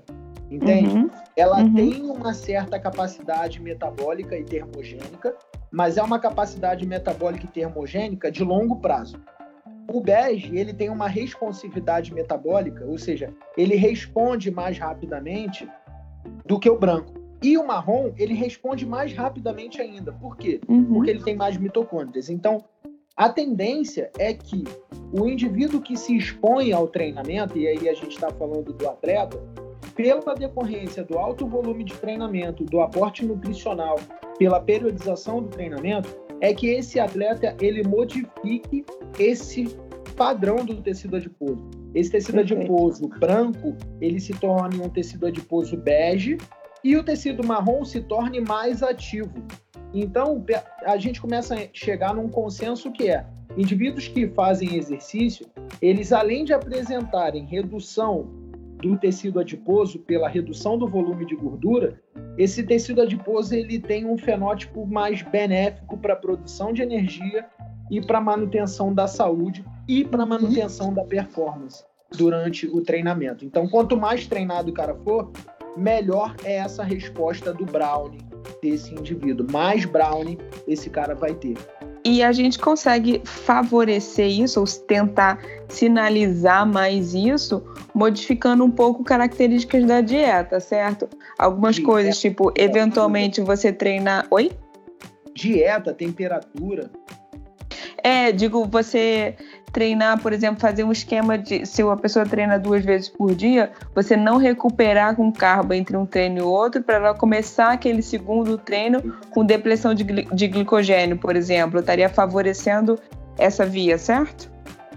Entende? 0.50 0.96
Uhum. 0.96 1.10
Ela 1.36 1.60
uhum. 1.60 1.74
tem 1.74 2.02
uma 2.10 2.34
certa 2.34 2.78
capacidade 2.78 3.60
metabólica 3.60 4.36
e 4.36 4.42
termogênica, 4.42 5.34
mas 5.70 5.96
é 5.96 6.02
uma 6.02 6.18
capacidade 6.18 6.84
metabólica 6.84 7.44
e 7.44 7.48
termogênica 7.48 8.32
de 8.32 8.42
longo 8.42 8.76
prazo. 8.76 9.20
O 9.92 10.00
bege, 10.00 10.56
ele 10.56 10.72
tem 10.72 10.88
uma 10.88 11.08
responsividade 11.08 12.14
metabólica, 12.14 12.84
ou 12.84 12.96
seja, 12.96 13.34
ele 13.56 13.74
responde 13.74 14.48
mais 14.48 14.78
rapidamente 14.78 15.68
do 16.46 16.60
que 16.60 16.70
o 16.70 16.78
branco. 16.78 17.12
E 17.42 17.58
o 17.58 17.66
marrom, 17.66 18.12
ele 18.16 18.34
responde 18.34 18.86
mais 18.86 19.12
rapidamente 19.12 19.80
ainda. 19.80 20.12
Por 20.12 20.36
quê? 20.36 20.60
Uhum. 20.68 20.84
Porque 20.84 21.10
ele 21.10 21.22
tem 21.22 21.34
mais 21.34 21.56
mitocôndrias. 21.56 22.30
Então, 22.30 22.62
a 23.16 23.28
tendência 23.28 24.10
é 24.16 24.32
que 24.32 24.62
o 25.12 25.26
indivíduo 25.26 25.80
que 25.80 25.96
se 25.96 26.16
expõe 26.16 26.72
ao 26.72 26.86
treinamento, 26.86 27.58
e 27.58 27.66
aí 27.66 27.88
a 27.88 27.94
gente 27.94 28.12
está 28.12 28.30
falando 28.30 28.72
do 28.72 28.88
atleta, 28.88 29.42
pela 29.96 30.34
decorrência 30.34 31.02
do 31.02 31.18
alto 31.18 31.46
volume 31.46 31.82
de 31.82 31.94
treinamento, 31.94 32.64
do 32.64 32.80
aporte 32.80 33.24
nutricional, 33.24 33.98
pela 34.38 34.60
periodização 34.60 35.42
do 35.42 35.48
treinamento, 35.48 36.08
é 36.40 36.54
que 36.54 36.68
esse 36.68 36.98
atleta 36.98 37.56
ele 37.60 37.82
modifique 37.82 38.84
esse 39.18 39.68
padrão 40.16 40.64
do 40.64 40.82
tecido 40.82 41.16
adiposo. 41.16 41.68
Esse 41.94 42.10
tecido 42.10 42.40
adiposo 42.40 43.08
branco, 43.08 43.76
ele 44.00 44.20
se 44.20 44.32
torne 44.34 44.80
um 44.80 44.88
tecido 44.88 45.26
adiposo 45.26 45.76
bege 45.76 46.38
e 46.84 46.96
o 46.96 47.02
tecido 47.02 47.46
marrom 47.46 47.84
se 47.84 48.00
torne 48.00 48.40
mais 48.40 48.82
ativo. 48.82 49.42
Então, 49.92 50.44
a 50.84 50.96
gente 50.96 51.20
começa 51.20 51.54
a 51.54 51.68
chegar 51.72 52.14
num 52.14 52.28
consenso 52.28 52.92
que 52.92 53.08
é 53.08 53.26
indivíduos 53.56 54.06
que 54.08 54.28
fazem 54.28 54.76
exercício, 54.76 55.46
eles 55.82 56.12
além 56.12 56.44
de 56.44 56.52
apresentarem 56.52 57.44
redução 57.44 58.28
do 58.80 58.96
tecido 58.96 59.40
adiposo 59.40 59.98
pela 59.98 60.28
redução 60.28 60.78
do 60.78 60.88
volume 60.88 61.26
de 61.26 61.34
gordura, 61.34 62.00
esse 62.42 62.62
tecido 62.62 63.02
adiposo 63.02 63.54
ele 63.54 63.78
tem 63.78 64.06
um 64.06 64.16
fenótipo 64.16 64.86
mais 64.86 65.20
benéfico 65.20 65.98
para 65.98 66.14
a 66.14 66.16
produção 66.16 66.72
de 66.72 66.80
energia 66.80 67.46
e 67.90 68.00
para 68.00 68.18
manutenção 68.18 68.94
da 68.94 69.06
saúde 69.06 69.62
e 69.86 70.06
para 70.06 70.24
manutenção 70.24 70.94
da 70.94 71.04
performance 71.04 71.84
durante 72.16 72.66
o 72.66 72.80
treinamento. 72.80 73.44
Então, 73.44 73.68
quanto 73.68 73.94
mais 73.94 74.26
treinado 74.26 74.70
o 74.70 74.72
cara 74.72 74.94
for, 75.04 75.30
melhor 75.76 76.34
é 76.42 76.56
essa 76.56 76.82
resposta 76.82 77.52
do 77.52 77.66
Brownie 77.66 78.24
desse 78.62 78.94
indivíduo. 78.94 79.46
Mais 79.52 79.84
brownie 79.84 80.38
esse 80.66 80.88
cara 80.88 81.14
vai 81.14 81.34
ter. 81.34 81.58
E 82.04 82.22
a 82.22 82.32
gente 82.32 82.58
consegue 82.58 83.20
favorecer 83.24 84.28
isso, 84.28 84.60
ou 84.60 84.66
tentar 84.66 85.38
sinalizar 85.68 86.66
mais 86.66 87.14
isso, 87.14 87.62
modificando 87.94 88.64
um 88.64 88.70
pouco 88.70 89.04
características 89.04 89.84
da 89.84 90.00
dieta, 90.00 90.60
certo? 90.60 91.08
Algumas 91.38 91.76
dieta, 91.76 91.90
coisas, 91.90 92.18
tipo, 92.18 92.52
eventualmente 92.56 93.40
você 93.40 93.72
treinar. 93.72 94.26
Oi? 94.30 94.50
Dieta, 95.34 95.92
temperatura. 95.92 96.90
É, 98.02 98.32
digo, 98.32 98.64
você 98.64 99.36
treinar, 99.72 100.20
por 100.20 100.32
exemplo, 100.32 100.60
fazer 100.60 100.84
um 100.84 100.92
esquema 100.92 101.38
de 101.38 101.64
se 101.66 101.82
uma 101.82 101.96
pessoa 101.96 102.24
treina 102.24 102.58
duas 102.58 102.84
vezes 102.84 103.08
por 103.08 103.34
dia, 103.34 103.70
você 103.94 104.16
não 104.16 104.36
recuperar 104.36 105.16
com 105.16 105.32
carbo 105.32 105.74
entre 105.74 105.96
um 105.96 106.06
treino 106.06 106.38
e 106.38 106.42
outro 106.42 106.82
para 106.82 106.96
ela 106.96 107.14
começar 107.14 107.72
aquele 107.72 108.02
segundo 108.02 108.58
treino 108.58 109.16
com 109.30 109.44
depressão 109.44 109.94
de, 109.94 110.04
de 110.04 110.48
glicogênio, 110.48 111.16
por 111.16 111.36
exemplo, 111.36 111.80
estaria 111.80 112.08
favorecendo 112.08 112.98
essa 113.38 113.64
via, 113.64 113.96
certo? 113.96 114.50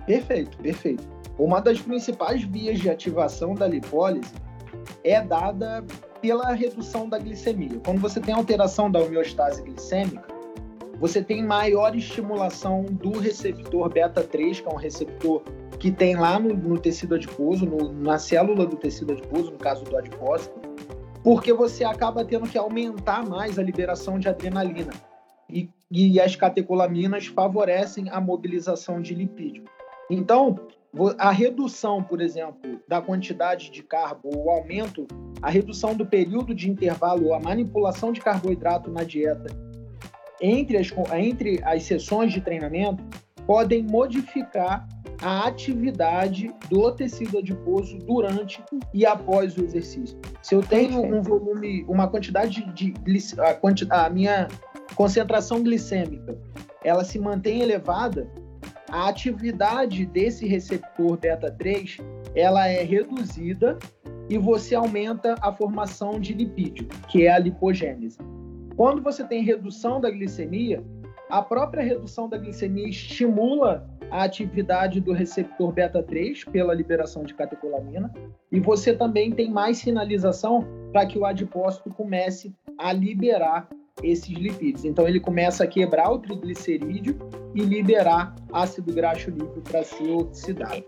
Perfeito, 0.06 0.58
perfeito. 0.58 1.03
Uma 1.38 1.60
das 1.60 1.80
principais 1.80 2.44
vias 2.44 2.80
de 2.80 2.89
ativação 2.89 3.56
da 3.56 3.68
lipólise 3.68 4.34
é 5.03 5.22
dada 5.22 5.84
pela 6.22 6.53
redução 6.53 7.10
da 7.10 7.18
glicemia. 7.18 7.80
Quando 7.84 8.00
você 8.00 8.20
tem 8.20 8.34
alteração 8.34 8.89
da 8.89 9.00
homeostase 9.00 9.62
glicêmica, 9.62 10.32
você 11.00 11.21
tem 11.21 11.43
maior 11.43 11.95
estimulação 11.95 12.83
do 12.83 13.19
receptor 13.19 13.89
beta-3, 13.89 14.62
que 14.62 14.67
é 14.67 14.71
um 14.71 14.77
receptor 14.77 15.41
que 15.79 15.91
tem 15.91 16.15
lá 16.15 16.39
no, 16.39 16.53
no 16.53 16.79
tecido 16.79 17.15
adiposo, 17.15 17.65
no, 17.65 17.91
na 17.91 18.17
célula 18.17 18.65
do 18.65 18.75
tecido 18.75 19.13
adiposo, 19.13 19.51
no 19.51 19.57
caso 19.57 19.83
do 19.83 19.97
adipócito, 19.97 20.55
porque 21.23 21.51
você 21.51 21.83
acaba 21.83 22.23
tendo 22.23 22.47
que 22.47 22.57
aumentar 22.57 23.27
mais 23.27 23.57
a 23.57 23.63
liberação 23.63 24.19
de 24.19 24.29
adrenalina. 24.29 24.91
E, 25.50 25.69
e 25.91 26.19
as 26.19 26.35
catecolaminas 26.35 27.27
favorecem 27.27 28.09
a 28.09 28.19
mobilização 28.19 29.01
de 29.01 29.13
lipídio. 29.13 29.65
Então, 30.09 30.59
a 31.17 31.31
redução, 31.31 32.03
por 32.03 32.21
exemplo, 32.21 32.79
da 32.88 33.01
quantidade 33.01 33.71
de 33.71 33.83
carbo, 33.83 34.29
o 34.35 34.50
aumento, 34.50 35.07
a 35.41 35.50
redução 35.50 35.95
do 35.95 36.05
período 36.05 36.53
de 36.53 36.69
intervalo, 36.69 37.33
a 37.33 37.39
manipulação 37.39 38.12
de 38.12 38.21
carboidrato 38.21 38.89
na 38.91 39.03
dieta 39.03 39.73
entre 40.43 40.77
as, 40.77 40.91
entre 41.13 41.62
as 41.63 41.83
sessões 41.83 42.33
de 42.33 42.41
treinamento 42.41 43.01
podem 43.47 43.81
modificar 43.81 44.85
a 45.21 45.47
atividade 45.47 46.53
do 46.69 46.91
tecido 46.91 47.38
adiposo 47.38 47.97
durante 48.00 48.62
e 48.93 49.05
após 49.05 49.57
o 49.57 49.63
exercício. 49.63 50.19
Se 50.41 50.53
eu 50.53 50.62
tenho 50.62 51.01
um 51.01 51.21
volume, 51.21 51.85
uma 51.88 52.09
quantidade 52.09 52.62
de 52.73 52.93
a, 53.39 53.53
quanti, 53.53 53.88
a 53.89 54.09
minha 54.09 54.50
concentração 54.95 55.63
glicêmica, 55.63 56.38
ela 56.83 57.05
se 57.05 57.17
mantém 57.19 57.62
elevada, 57.62 58.29
a 58.89 59.07
atividade 59.07 60.05
desse 60.05 60.45
receptor 60.45 61.17
beta 61.17 61.50
3, 61.50 61.97
ela 62.35 62.67
é 62.67 62.83
reduzida 62.83 63.79
e 64.29 64.38
você 64.38 64.75
aumenta 64.75 65.35
a 65.41 65.53
formação 65.53 66.19
de 66.19 66.33
lipídio, 66.33 66.88
que 67.07 67.25
é 67.25 67.31
a 67.31 67.39
lipogênese. 67.39 68.17
Quando 68.75 69.01
você 69.01 69.24
tem 69.24 69.44
redução 69.44 70.01
da 70.01 70.10
glicemia, 70.10 70.84
a 71.30 71.42
própria 71.42 71.84
redução 71.84 72.27
da 72.27 72.38
glicemia 72.38 72.88
estimula 72.88 73.88
a 74.12 74.24
atividade 74.24 75.00
do 75.00 75.12
receptor 75.12 75.72
beta 75.72 76.03
3 76.03 76.46
pela 76.46 76.74
liberação 76.74 77.24
de 77.24 77.34
catecolamina 77.34 78.13
e 78.51 78.60
você 78.60 78.94
também 78.94 79.32
tem 79.32 79.50
mais 79.50 79.80
sinalização 79.80 80.65
para 80.92 81.06
que 81.06 81.18
o 81.18 81.25
adipócito 81.25 81.89
comece 81.89 82.53
a 82.77 82.94
liberar 82.94 83.68
esses 84.01 84.30
lipídios. 84.30 84.86
Então 84.86 85.08
ele 85.08 85.20
começa 85.20 85.63
a 85.63 85.68
quebrar 85.68 86.12
o 86.12 86.20
triglicerídeo 86.20 87.18
e 87.56 87.62
liberar 87.62 88.36
ácido 88.51 88.94
graxo 88.94 89.30
líquido 89.30 89.62
para 89.62 89.84
ser 89.84 90.12
oxidado. 90.12 90.84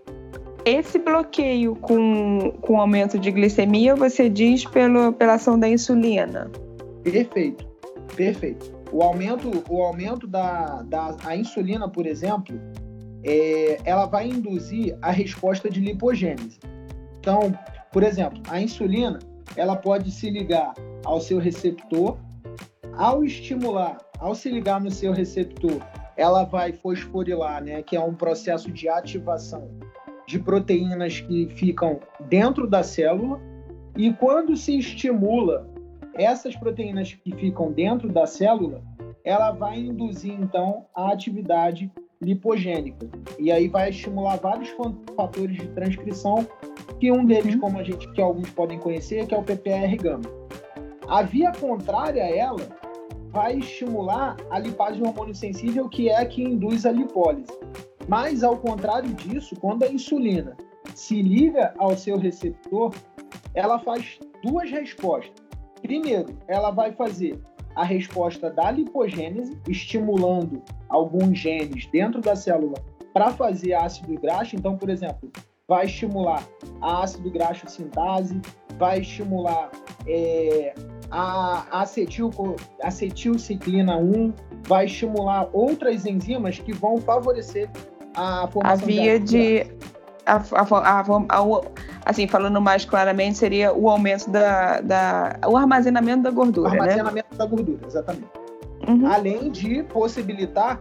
Esse 0.64 0.98
bloqueio 0.98 1.76
com, 1.76 2.52
com 2.62 2.80
aumento 2.80 3.20
de 3.20 3.30
glicemia, 3.32 3.96
você 3.96 4.28
diz 4.28 4.66
pelo, 4.66 5.14
pela 5.14 5.36
ação 5.36 5.60
da 5.60 5.70
insulina? 5.70 6.50
Perfeito, 7.04 7.68
perfeito. 8.16 8.74
O 8.92 9.02
aumento, 9.02 9.64
o 9.70 9.82
aumento 9.82 10.28
da, 10.28 10.84
da 10.84 11.16
a 11.24 11.36
insulina, 11.36 11.90
por 11.90 12.06
exemplo, 12.06 12.60
é, 13.24 13.80
ela 13.84 14.06
vai 14.06 14.28
induzir 14.28 14.98
a 15.02 15.12
resposta 15.12 15.70
de 15.70 15.80
lipogênese. 15.80 16.60
Então, 17.20 17.40
por 17.92 18.04
exemplo, 18.04 18.42
a 18.50 18.62
insulina, 18.62 19.20
ela 19.56 19.76
pode 19.76 20.12
se 20.12 20.30
ligar 20.30 20.74
ao 21.04 21.20
seu 21.20 21.40
receptor. 21.40 22.18
Ao 22.98 23.24
estimular, 23.24 23.98
ao 24.20 24.34
se 24.36 24.50
ligar 24.50 24.80
no 24.80 24.92
seu 24.92 25.12
receptor, 25.12 25.82
ela 26.16 26.44
vai 26.44 26.72
fosforilar, 26.72 27.62
né, 27.64 27.82
que 27.82 27.96
é 27.96 28.00
um 28.00 28.14
processo 28.14 28.72
de 28.72 28.88
ativação 28.88 29.70
de 30.28 30.40
proteínas 30.40 31.20
que 31.20 31.48
ficam 31.50 32.00
dentro 32.30 32.68
da 32.68 32.84
célula. 32.84 33.40
E 33.98 34.12
quando 34.14 34.56
se 34.58 34.78
estimula 34.78 35.70
essas 36.16 36.56
proteínas 36.56 37.14
que 37.14 37.36
ficam 37.36 37.72
dentro 37.72 38.10
da 38.10 38.26
célula, 38.26 38.82
ela 39.24 39.52
vai 39.52 39.80
induzir 39.80 40.34
então 40.34 40.86
a 40.94 41.12
atividade 41.12 41.92
lipogênica. 42.22 43.10
E 43.38 43.52
aí 43.52 43.68
vai 43.68 43.90
estimular 43.90 44.38
vários 44.38 44.70
fatores 45.16 45.58
de 45.58 45.68
transcrição, 45.70 46.48
que 47.00 47.12
um 47.12 47.26
deles, 47.26 47.56
uhum. 47.56 47.62
como 47.62 47.80
a 47.80 47.84
gente 47.84 48.12
que 48.14 48.22
alguns 48.22 48.50
podem 48.52 48.80
conhecer, 48.80 49.28
que 49.28 49.36
é 49.36 49.38
o 49.38 49.44
PPR 49.44 49.96
gama. 50.02 50.24
A 51.08 51.22
via 51.22 51.52
contrária 51.52 52.24
a 52.24 52.30
ela 52.30 52.68
vai 53.30 53.58
estimular 53.58 54.38
a 54.50 54.60
lipase 54.60 55.02
hormônio 55.02 55.36
sensível, 55.36 55.90
que 55.90 56.10
é 56.10 56.18
a 56.18 56.26
que 56.26 56.42
induz 56.42 56.86
a 56.86 56.92
lipólise. 56.92 57.52
Mas, 58.08 58.44
ao 58.44 58.58
contrário 58.58 59.14
disso, 59.14 59.56
quando 59.60 59.84
a 59.84 59.92
insulina 59.92 60.56
se 60.94 61.22
liga 61.22 61.74
ao 61.78 61.98
seu 61.98 62.18
receptor, 62.18 62.94
ela 63.54 63.80
faz 63.80 64.20
duas 64.42 64.72
respostas. 64.72 65.45
Primeiro, 65.86 66.36
ela 66.48 66.72
vai 66.72 66.92
fazer 66.94 67.40
a 67.76 67.84
resposta 67.84 68.50
da 68.50 68.72
lipogênese, 68.72 69.56
estimulando 69.70 70.64
alguns 70.90 71.38
genes 71.38 71.86
dentro 71.92 72.22
da 72.22 72.36
célula 72.36 72.74
para 73.14 73.30
fazer 73.30 73.76
ácido 73.76 74.20
graxo. 74.20 74.56
Então, 74.56 74.76
por 74.76 74.90
exemplo, 74.90 75.32
vai 75.68 75.86
estimular 75.86 76.44
a 76.82 77.04
ácido 77.04 77.30
graxo 77.30 77.70
sintase, 77.70 78.42
vai 78.80 79.02
estimular 79.02 79.70
é, 80.08 80.74
a 81.12 81.82
acetil, 81.82 82.32
acetilciclina 82.82 83.96
1, 83.96 84.34
vai 84.64 84.86
estimular 84.86 85.48
outras 85.54 86.08
enzimas 86.08 86.58
que 86.58 86.74
vão 86.74 86.98
favorecer 86.98 87.70
a 88.16 88.48
formação 88.48 88.84
a 88.84 88.88
via 88.88 89.20
de 89.20 89.68
a, 90.26 90.38
a, 90.38 91.00
a, 91.00 91.46
assim 92.06 92.28
falando 92.28 92.62
mais 92.62 92.86
claramente 92.86 93.38
seria 93.38 93.74
o 93.74 93.90
aumento 93.90 94.30
da, 94.30 94.80
da 94.80 95.40
o 95.48 95.58
armazenamento 95.58 96.24
da 96.24 96.32
gordura, 96.32 96.70
o 96.70 96.72
né? 96.72 96.80
armazenamento 96.80 97.28
né? 97.32 97.38
da 97.38 97.46
gordura, 97.46 97.80
exatamente. 97.86 98.30
Uhum. 98.88 99.08
Além 99.08 99.50
de 99.50 99.82
possibilitar 99.84 100.80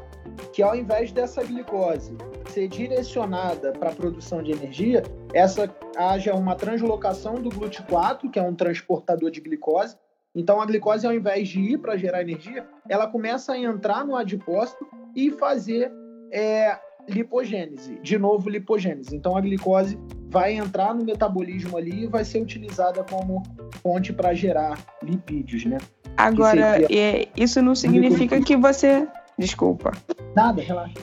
que 0.52 0.62
ao 0.62 0.76
invés 0.76 1.10
dessa 1.10 1.42
glicose 1.42 2.16
ser 2.50 2.68
direcionada 2.68 3.72
para 3.72 3.90
a 3.90 3.92
produção 3.92 4.42
de 4.42 4.52
energia, 4.52 5.02
essa 5.32 5.74
haja 5.96 6.34
uma 6.34 6.54
translocação 6.54 7.34
do 7.34 7.48
GLUT4, 7.48 8.30
que 8.30 8.38
é 8.38 8.42
um 8.42 8.54
transportador 8.54 9.30
de 9.30 9.40
glicose. 9.40 9.96
Então 10.34 10.60
a 10.60 10.66
glicose, 10.66 11.06
ao 11.06 11.14
invés 11.14 11.48
de 11.48 11.60
ir 11.60 11.78
para 11.78 11.96
gerar 11.96 12.20
energia, 12.20 12.66
ela 12.88 13.06
começa 13.06 13.52
a 13.52 13.58
entrar 13.58 14.04
no 14.04 14.16
adipócito 14.16 14.86
e 15.14 15.30
fazer 15.30 15.90
é, 16.32 16.76
lipogênese, 17.08 17.98
de 18.02 18.18
novo 18.18 18.50
lipogênese. 18.50 19.14
Então 19.14 19.36
a 19.36 19.40
glicose 19.40 19.98
vai 20.34 20.56
entrar 20.56 20.92
no 20.92 21.04
metabolismo 21.04 21.76
ali 21.78 22.02
e 22.02 22.06
vai 22.08 22.24
ser 22.24 22.42
utilizada 22.42 23.04
como 23.04 23.40
fonte 23.80 24.12
para 24.12 24.34
gerar 24.34 24.76
lipídios, 25.00 25.64
né? 25.64 25.78
Agora, 26.16 26.72
seria... 26.72 27.28
isso 27.36 27.62
não 27.62 27.76
significa 27.76 28.40
que 28.40 28.56
você, 28.56 29.06
desculpa. 29.38 29.92
Nada, 30.34 30.60
relaxa. 30.60 30.98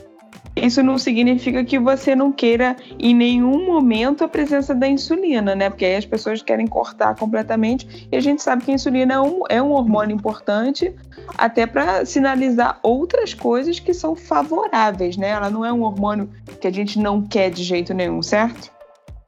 Isso 0.54 0.84
não 0.84 0.98
significa 0.98 1.63
que 1.63 1.80
você 1.80 2.13
não 2.13 2.30
queira 2.30 2.76
em 3.00 3.15
nenhum 3.15 3.65
momento 3.65 4.26
a 4.26 4.28
presença 4.28 4.76
da 4.76 4.86
insulina, 4.86 5.56
né? 5.56 5.70
Porque 5.70 5.86
aí 5.86 5.96
as 5.96 6.06
pessoas 6.06 6.41
querem 6.41 6.67
cortar 6.67 7.15
completamente 7.15 8.10
e 8.12 8.17
a 8.17 8.20
gente 8.20 8.44
sabe 8.44 8.65
que 8.65 8.72
a 8.72 8.74
insulina 8.74 9.13
é 9.13 9.22
um, 9.22 9.44
é 9.48 9.62
um 9.62 9.72
hormônio 9.72 10.13
importante 10.13 10.94
até 11.38 11.65
para 11.65 12.06
sinalizar 12.06 12.80
outras 12.84 13.34
coisas 13.34 13.80
que 13.80 13.94
são 13.94 14.13
favoráveis, 14.13 15.15
né? 15.15 15.30
Ela 15.30 15.50
não 15.50 15.63
é 15.63 15.72
um 15.72 15.84
hormônio 15.84 16.30
que 16.60 16.67
a 16.67 16.72
gente 16.72 17.00
não 17.00 17.22
quer 17.22 17.50
de 17.50 17.63
jeito 17.63 17.94
nenhum, 17.94 18.22
certo? 18.22 18.81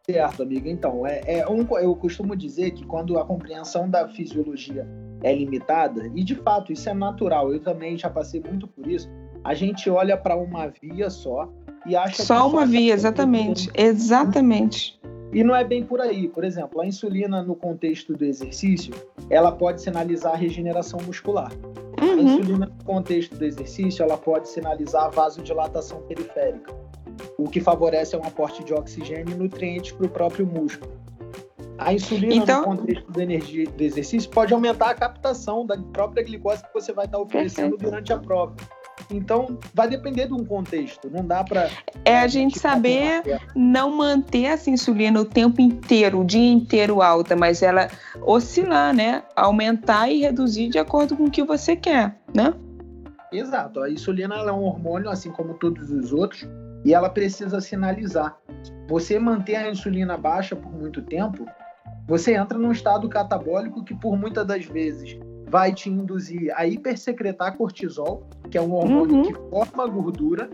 Certo, 0.06 0.44
amiga. 0.44 0.70
Então, 0.70 1.08
é, 1.08 1.22
é 1.26 1.48
um, 1.48 1.66
eu 1.78 1.96
costumo 1.96 2.36
dizer 2.36 2.72
que 2.72 2.86
quando 2.86 3.18
a 3.18 3.26
compreensão 3.26 3.90
da 3.90 4.08
fisiologia 4.10 4.86
é 5.24 5.34
limitada, 5.34 6.12
e 6.14 6.24
de 6.24 6.36
fato 6.36 6.74
isso 6.74 6.90
é 6.90 6.94
natural, 6.94 7.54
eu 7.54 7.60
também 7.62 7.98
já 7.98 8.10
passei 8.10 8.42
muito 8.42 8.68
por 8.68 8.86
isso, 8.86 9.10
a 9.44 9.54
gente 9.54 9.90
olha 9.90 10.18
para 10.18 10.36
uma 10.36 10.68
via 10.68 11.10
só 11.10 11.50
e 11.86 11.96
acha 11.96 12.22
só 12.22 12.50
uma 12.50 12.66
via, 12.66 12.94
exatamente, 12.94 13.70
exatamente. 13.74 15.00
E 15.32 15.44
não 15.44 15.56
é 15.56 15.64
bem 15.64 15.84
por 15.84 16.00
aí. 16.00 16.28
Por 16.28 16.44
exemplo, 16.44 16.82
a 16.82 16.86
insulina 16.86 17.42
no 17.42 17.56
contexto 17.56 18.14
do 18.14 18.24
exercício, 18.24 18.94
ela 19.30 19.52
pode 19.52 19.82
sinalizar 19.82 20.34
a 20.34 20.38
regeneração 20.38 21.00
muscular. 21.02 21.52
Uhum. 22.02 22.12
A 22.12 22.22
insulina 22.22 22.66
no 22.66 22.84
contexto 22.84 23.36
do 23.36 23.44
exercício, 23.44 24.04
ela 24.04 24.18
pode 24.18 24.50
sinalizar 24.50 25.06
a 25.06 25.10
vasodilatação 25.10 26.02
periférica, 26.04 26.74
o 27.38 27.50
que 27.50 27.60
favorece 27.60 28.16
um 28.16 28.24
aporte 28.24 28.64
de 28.64 28.74
oxigênio 28.74 29.34
e 29.34 29.36
nutrientes 29.36 29.92
para 29.92 30.06
o 30.06 30.10
próprio 30.10 30.46
músculo. 30.46 30.92
A 31.78 31.94
insulina 31.94 32.36
então... 32.36 32.62
no 32.62 32.78
contexto 32.78 33.12
do, 33.12 33.22
energia, 33.22 33.68
do 33.68 33.84
exercício 33.84 34.30
pode 34.30 34.54
aumentar 34.54 34.92
a 34.92 34.94
captação 34.94 35.66
da 35.66 35.78
própria 35.78 36.24
glicose 36.24 36.64
que 36.64 36.74
você 36.74 36.94
vai 36.94 37.06
estar 37.06 37.20
oferecendo 37.20 37.72
Perfeito. 37.72 37.92
durante 37.92 38.14
a 38.14 38.18
prova. 38.18 38.56
Então, 39.12 39.58
vai 39.74 39.90
depender 39.90 40.28
de 40.28 40.34
um 40.34 40.46
contexto, 40.46 41.10
não 41.10 41.26
dá 41.26 41.44
para. 41.44 41.70
É 42.06 42.18
a 42.18 42.28
gente 42.28 42.58
saber 42.60 43.24
não 43.56 43.92
manter 43.92 44.44
essa 44.44 44.70
insulina 44.70 45.20
o 45.20 45.26
tempo 45.26 45.62
inteiro, 45.62 46.22
o 46.22 46.26
dia 46.26 46.52
inteiro 46.52 47.02
alta, 47.02 47.36
mas 47.36 47.62
ela 47.62 47.90
oscilar, 48.22 48.94
né? 48.94 49.24
Aumentar 49.36 50.10
e 50.10 50.22
reduzir 50.22 50.70
de 50.70 50.80
acordo 50.80 51.18
com 51.18 51.26
o 51.26 51.32
que 51.32 51.44
você 51.44 51.76
quer, 51.76 52.18
né? 52.34 52.54
Exato. 53.32 53.82
A 53.82 53.90
insulina 53.90 54.36
é 54.36 54.52
um 54.52 54.64
hormônio, 54.64 55.10
assim 55.10 55.32
como 55.32 55.56
todos 55.56 55.90
os 55.90 56.14
outros, 56.14 56.48
e 56.84 56.94
ela 56.94 57.10
precisa 57.10 57.62
sinalizar. 57.62 58.38
Você 58.88 59.18
manter 59.18 59.56
a 59.56 59.70
insulina 59.70 60.18
baixa 60.18 60.56
por 60.56 60.72
muito 60.72 61.02
tempo, 61.02 61.46
você 62.08 62.36
entra 62.36 62.58
num 62.58 62.72
estado 62.72 63.08
catabólico 63.08 63.84
que, 63.84 63.96
por 63.96 64.18
muitas 64.18 64.46
das 64.46 64.66
vezes, 64.66 65.18
vai 65.48 65.74
te 65.74 65.90
induzir 65.90 66.52
a 66.56 66.66
hipersecretar 66.66 67.56
cortisol, 67.56 68.28
que 68.50 68.58
é 68.58 68.62
um 68.62 68.74
hormônio 68.74 69.18
uhum. 69.18 69.24
que 69.24 69.34
forma 69.50 69.88
gordura 69.88 70.50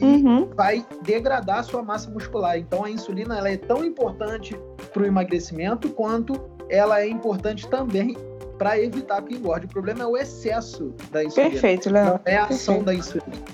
e 0.00 0.04
uhum. 0.04 0.48
vai 0.56 0.84
degradar 1.02 1.60
a 1.60 1.62
sua 1.62 1.82
massa 1.82 2.10
muscular. 2.10 2.58
Então 2.58 2.84
a 2.84 2.90
insulina 2.90 3.38
ela 3.38 3.48
é 3.48 3.56
tão 3.56 3.84
importante 3.84 4.58
para 4.92 5.02
o 5.02 5.06
emagrecimento 5.06 5.88
quanto 5.90 6.34
ela 6.68 7.00
é 7.00 7.08
importante 7.08 7.68
também 7.68 8.16
para 8.58 8.78
evitar 8.78 9.22
que 9.22 9.34
engorde. 9.34 9.66
O 9.66 9.68
problema 9.68 10.02
é 10.02 10.06
o 10.06 10.16
excesso 10.16 10.94
da 11.10 11.24
insulina. 11.24 11.50
Perfeito, 11.52 11.90
Léo. 11.90 12.04
Não 12.04 12.20
é 12.24 12.36
a 12.36 12.44
ação 12.44 12.82
Perfeito. 12.82 12.84
da 12.84 12.94
insulina. 12.94 13.44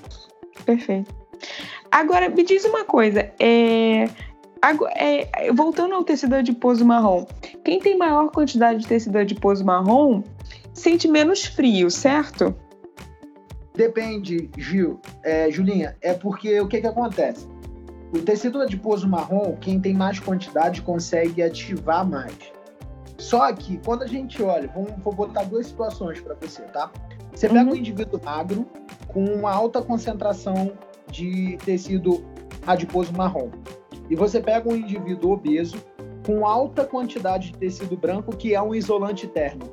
Perfeito. 0.64 1.14
Agora, 1.96 2.28
me 2.28 2.44
diz 2.44 2.62
uma 2.66 2.84
coisa. 2.84 3.32
É... 3.40 4.04
É, 4.96 5.50
voltando 5.52 5.94
ao 5.94 6.04
tecido 6.04 6.34
adiposo 6.34 6.84
marrom, 6.84 7.24
quem 7.64 7.78
tem 7.78 7.96
maior 7.96 8.30
quantidade 8.30 8.80
de 8.80 8.86
tecido 8.86 9.16
adiposo 9.16 9.64
marrom 9.64 10.22
sente 10.74 11.08
menos 11.08 11.46
frio, 11.46 11.90
certo? 11.90 12.54
Depende, 13.74 14.50
Gil. 14.58 15.00
É, 15.22 15.50
Julinha, 15.50 15.96
é 16.02 16.12
porque 16.12 16.60
o 16.60 16.68
que, 16.68 16.82
que 16.82 16.86
acontece? 16.86 17.48
O 18.12 18.18
tecido 18.18 18.60
adiposo 18.60 19.08
marrom, 19.08 19.56
quem 19.58 19.80
tem 19.80 19.94
mais 19.94 20.18
quantidade 20.18 20.82
consegue 20.82 21.42
ativar 21.42 22.06
mais. 22.06 22.36
Só 23.16 23.50
que 23.54 23.78
quando 23.78 24.02
a 24.02 24.06
gente 24.06 24.42
olha, 24.42 24.68
vamos, 24.74 24.92
vou 25.02 25.14
botar 25.14 25.44
duas 25.44 25.66
situações 25.66 26.20
para 26.20 26.34
você, 26.34 26.62
tá? 26.62 26.90
Você 27.32 27.48
pega 27.48 27.62
uhum. 27.62 27.70
um 27.70 27.76
indivíduo 27.76 28.20
magro 28.22 28.66
com 29.06 29.24
uma 29.24 29.50
alta 29.50 29.80
concentração 29.80 30.72
de 31.16 31.56
tecido 31.64 32.24
adiposo 32.66 33.12
marrom. 33.12 33.50
E 34.10 34.14
você 34.14 34.40
pega 34.40 34.68
um 34.68 34.76
indivíduo 34.76 35.32
obeso 35.32 35.76
com 36.26 36.46
alta 36.46 36.84
quantidade 36.84 37.52
de 37.52 37.58
tecido 37.58 37.96
branco, 37.96 38.36
que 38.36 38.54
é 38.54 38.60
um 38.60 38.74
isolante 38.74 39.26
térmico. 39.26 39.72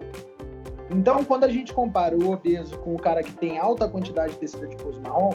Então, 0.90 1.24
quando 1.24 1.44
a 1.44 1.50
gente 1.50 1.74
compara 1.74 2.16
o 2.16 2.32
obeso 2.32 2.78
com 2.80 2.94
o 2.94 3.00
cara 3.00 3.24
que 3.24 3.34
tem 3.34 3.58
alta 3.58 3.90
quantidade 3.90 4.34
de 4.34 4.40
tecido 4.40 4.66
adiposo 4.66 5.02
marrom, 5.02 5.32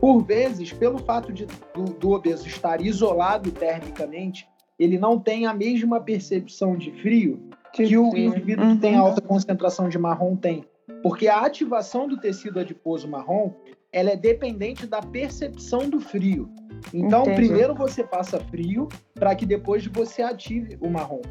por 0.00 0.22
vezes, 0.22 0.72
pelo 0.72 0.98
fato 0.98 1.32
de, 1.32 1.46
do, 1.74 1.84
do 1.84 2.10
obeso 2.12 2.46
estar 2.46 2.80
isolado 2.80 3.50
termicamente, 3.52 4.48
ele 4.78 4.98
não 4.98 5.20
tem 5.20 5.46
a 5.46 5.54
mesma 5.54 6.00
percepção 6.00 6.76
de 6.76 6.90
frio 7.02 7.48
que, 7.72 7.86
que 7.86 7.98
o 7.98 8.16
indivíduo 8.16 8.64
uhum. 8.64 8.74
que 8.74 8.80
tem 8.80 8.94
uhum. 8.94 9.06
alta 9.06 9.20
concentração 9.20 9.88
de 9.88 9.98
marrom 9.98 10.36
tem. 10.36 10.64
Porque 11.02 11.28
a 11.28 11.40
ativação 11.40 12.08
do 12.08 12.18
tecido 12.18 12.58
adiposo 12.58 13.06
marrom, 13.06 13.52
ela 13.94 14.10
é 14.10 14.16
dependente 14.16 14.88
da 14.88 15.00
percepção 15.00 15.88
do 15.88 16.00
frio. 16.00 16.50
Então, 16.92 17.22
Entendi. 17.22 17.36
primeiro 17.36 17.74
você 17.76 18.02
passa 18.02 18.40
frio 18.40 18.88
para 19.14 19.34
que 19.36 19.46
depois 19.46 19.86
você 19.86 20.20
ative 20.20 20.76
o 20.80 20.90
marrom. 20.90 21.22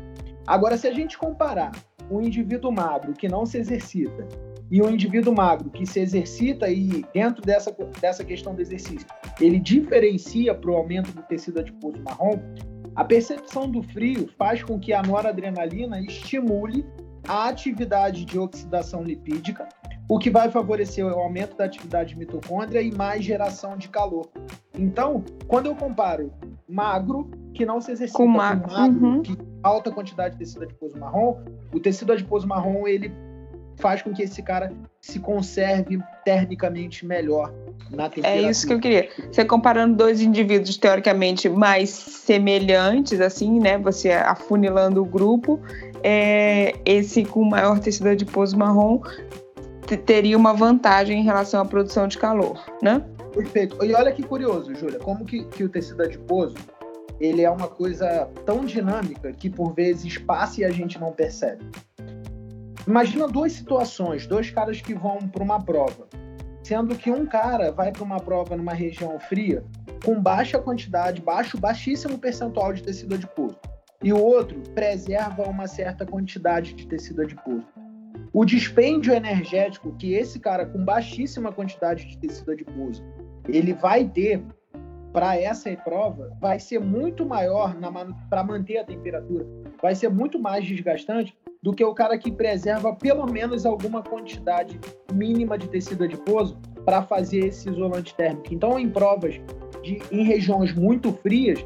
Agora, 0.47 0.77
se 0.77 0.87
a 0.87 0.93
gente 0.93 1.17
comparar 1.17 1.73
um 2.09 2.21
indivíduo 2.21 2.71
magro 2.71 3.11
que 3.11 3.27
não 3.27 3.45
se 3.45 3.57
exercita 3.57 4.25
e 4.71 4.81
um 4.81 4.89
indivíduo 4.89 5.33
magro 5.33 5.69
que 5.69 5.85
se 5.85 5.99
exercita 5.99 6.69
e 6.69 7.05
dentro 7.13 7.41
dessa, 7.41 7.75
dessa 7.99 8.23
questão 8.23 8.55
do 8.55 8.61
exercício, 8.61 9.05
ele 9.41 9.59
diferencia 9.59 10.55
para 10.55 10.71
o 10.71 10.75
aumento 10.75 11.11
do 11.11 11.21
tecido 11.23 11.59
adiposo 11.59 12.01
marrom, 12.01 12.39
a 12.95 13.03
percepção 13.03 13.69
do 13.69 13.83
frio 13.83 14.29
faz 14.37 14.63
com 14.63 14.79
que 14.79 14.93
a 14.93 15.01
noradrenalina 15.03 15.99
estimule 15.99 16.85
a 17.27 17.47
atividade 17.47 18.25
de 18.25 18.37
oxidação 18.37 19.03
lipídica, 19.03 19.67
o 20.07 20.19
que 20.19 20.29
vai 20.29 20.49
favorecer 20.49 21.05
o 21.05 21.09
aumento 21.09 21.55
da 21.55 21.65
atividade 21.65 22.17
mitocôndria 22.17 22.81
e 22.81 22.91
mais 22.91 23.23
geração 23.23 23.77
de 23.77 23.87
calor. 23.87 24.29
Então, 24.77 25.23
quando 25.47 25.67
eu 25.67 25.75
comparo 25.75 26.31
magro, 26.67 27.29
que 27.53 27.65
não 27.65 27.79
se 27.79 27.91
exercita, 27.91 28.17
com, 28.17 28.27
magro, 28.27 28.69
com 28.69 28.73
magro 28.73 29.05
uhum. 29.05 29.21
que 29.21 29.37
alta 29.61 29.91
quantidade 29.91 30.35
de 30.35 30.39
tecido 30.39 30.63
adiposo 30.63 30.97
marrom, 30.97 31.37
o 31.73 31.79
tecido 31.79 32.11
adiposo 32.11 32.47
marrom 32.47 32.87
ele 32.87 33.13
faz 33.77 34.01
com 34.01 34.13
que 34.13 34.21
esse 34.21 34.41
cara 34.41 34.71
se 35.01 35.19
conserve 35.19 35.99
termicamente 36.23 37.05
melhor 37.05 37.51
na 37.89 38.09
temperatura. 38.09 38.47
É 38.47 38.49
isso 38.49 38.67
que 38.67 38.73
eu 38.73 38.79
queria. 38.79 39.09
Você 39.31 39.43
comparando 39.43 39.95
dois 39.95 40.21
indivíduos 40.21 40.77
teoricamente 40.77 41.49
mais 41.49 41.89
semelhantes, 41.89 43.19
assim, 43.19 43.59
né? 43.59 43.77
Você 43.79 44.11
afunilando 44.11 45.01
o 45.01 45.05
grupo, 45.05 45.59
é, 46.03 46.75
esse 46.85 47.25
com 47.25 47.43
maior 47.43 47.79
tecido 47.79 48.09
adiposo 48.09 48.57
marrom 48.57 49.01
teria 49.97 50.37
uma 50.37 50.53
vantagem 50.53 51.19
em 51.19 51.23
relação 51.23 51.61
à 51.61 51.65
produção 51.65 52.07
de 52.07 52.17
calor, 52.17 52.63
né? 52.81 53.03
Perfeito. 53.33 53.83
E 53.83 53.93
olha 53.93 54.11
que 54.11 54.23
curioso, 54.23 54.73
Júlia, 54.75 54.99
como 54.99 55.25
que, 55.25 55.43
que 55.45 55.63
o 55.63 55.69
tecido 55.69 56.03
adiposo 56.03 56.55
ele 57.19 57.41
é 57.41 57.49
uma 57.49 57.67
coisa 57.67 58.29
tão 58.45 58.65
dinâmica 58.65 59.31
que 59.31 59.49
por 59.49 59.73
vezes 59.73 60.17
passa 60.17 60.61
e 60.61 60.65
a 60.65 60.71
gente 60.71 60.99
não 60.99 61.11
percebe. 61.11 61.63
Imagina 62.85 63.27
duas 63.27 63.53
situações, 63.53 64.27
dois 64.27 64.49
caras 64.49 64.81
que 64.81 64.93
vão 64.93 65.19
para 65.19 65.43
uma 65.43 65.63
prova, 65.63 66.07
sendo 66.61 66.95
que 66.95 67.09
um 67.09 67.25
cara 67.25 67.71
vai 67.71 67.91
para 67.91 68.03
uma 68.03 68.19
prova 68.19 68.57
numa 68.57 68.73
região 68.73 69.17
fria 69.19 69.63
com 70.03 70.21
baixa 70.21 70.59
quantidade, 70.59 71.21
baixo, 71.21 71.57
baixíssimo 71.57 72.17
percentual 72.17 72.73
de 72.73 72.83
tecido 72.83 73.15
adiposo, 73.15 73.57
e 74.03 74.11
o 74.11 74.21
outro 74.21 74.59
preserva 74.75 75.43
uma 75.43 75.65
certa 75.65 76.05
quantidade 76.05 76.73
de 76.73 76.85
tecido 76.85 77.21
adiposo. 77.21 77.65
O 78.33 78.43
dispêndio 78.43 79.13
energético 79.13 79.95
que 79.95 80.15
esse 80.15 80.39
cara 80.39 80.65
com 80.65 80.83
baixíssima 80.83 81.51
quantidade 81.51 82.07
de 82.07 82.17
tecido 82.17 82.51
adiposo 82.51 83.03
ele 83.47 83.73
vai 83.73 84.07
ter 84.07 84.43
para 85.13 85.39
essa 85.39 85.69
prova 85.75 86.35
vai 86.41 86.59
ser 86.59 86.79
muito 86.79 87.23
maior 87.23 87.75
para 88.31 88.43
manter 88.43 88.79
a 88.79 88.83
temperatura, 88.83 89.45
vai 89.79 89.93
ser 89.93 90.09
muito 90.09 90.39
mais 90.39 90.65
desgastante 90.65 91.37
do 91.61 91.71
que 91.71 91.85
o 91.85 91.93
cara 91.93 92.17
que 92.17 92.31
preserva 92.31 92.95
pelo 92.95 93.31
menos 93.31 93.67
alguma 93.67 94.01
quantidade 94.01 94.79
mínima 95.13 95.55
de 95.55 95.67
tecido 95.67 96.03
adiposo 96.03 96.57
para 96.83 97.03
fazer 97.03 97.45
esse 97.45 97.69
isolante 97.69 98.15
térmico. 98.15 98.51
Então, 98.51 98.79
em 98.79 98.89
provas 98.89 99.35
de, 99.83 100.01
em 100.11 100.23
regiões 100.23 100.73
muito 100.73 101.13
frias, 101.13 101.63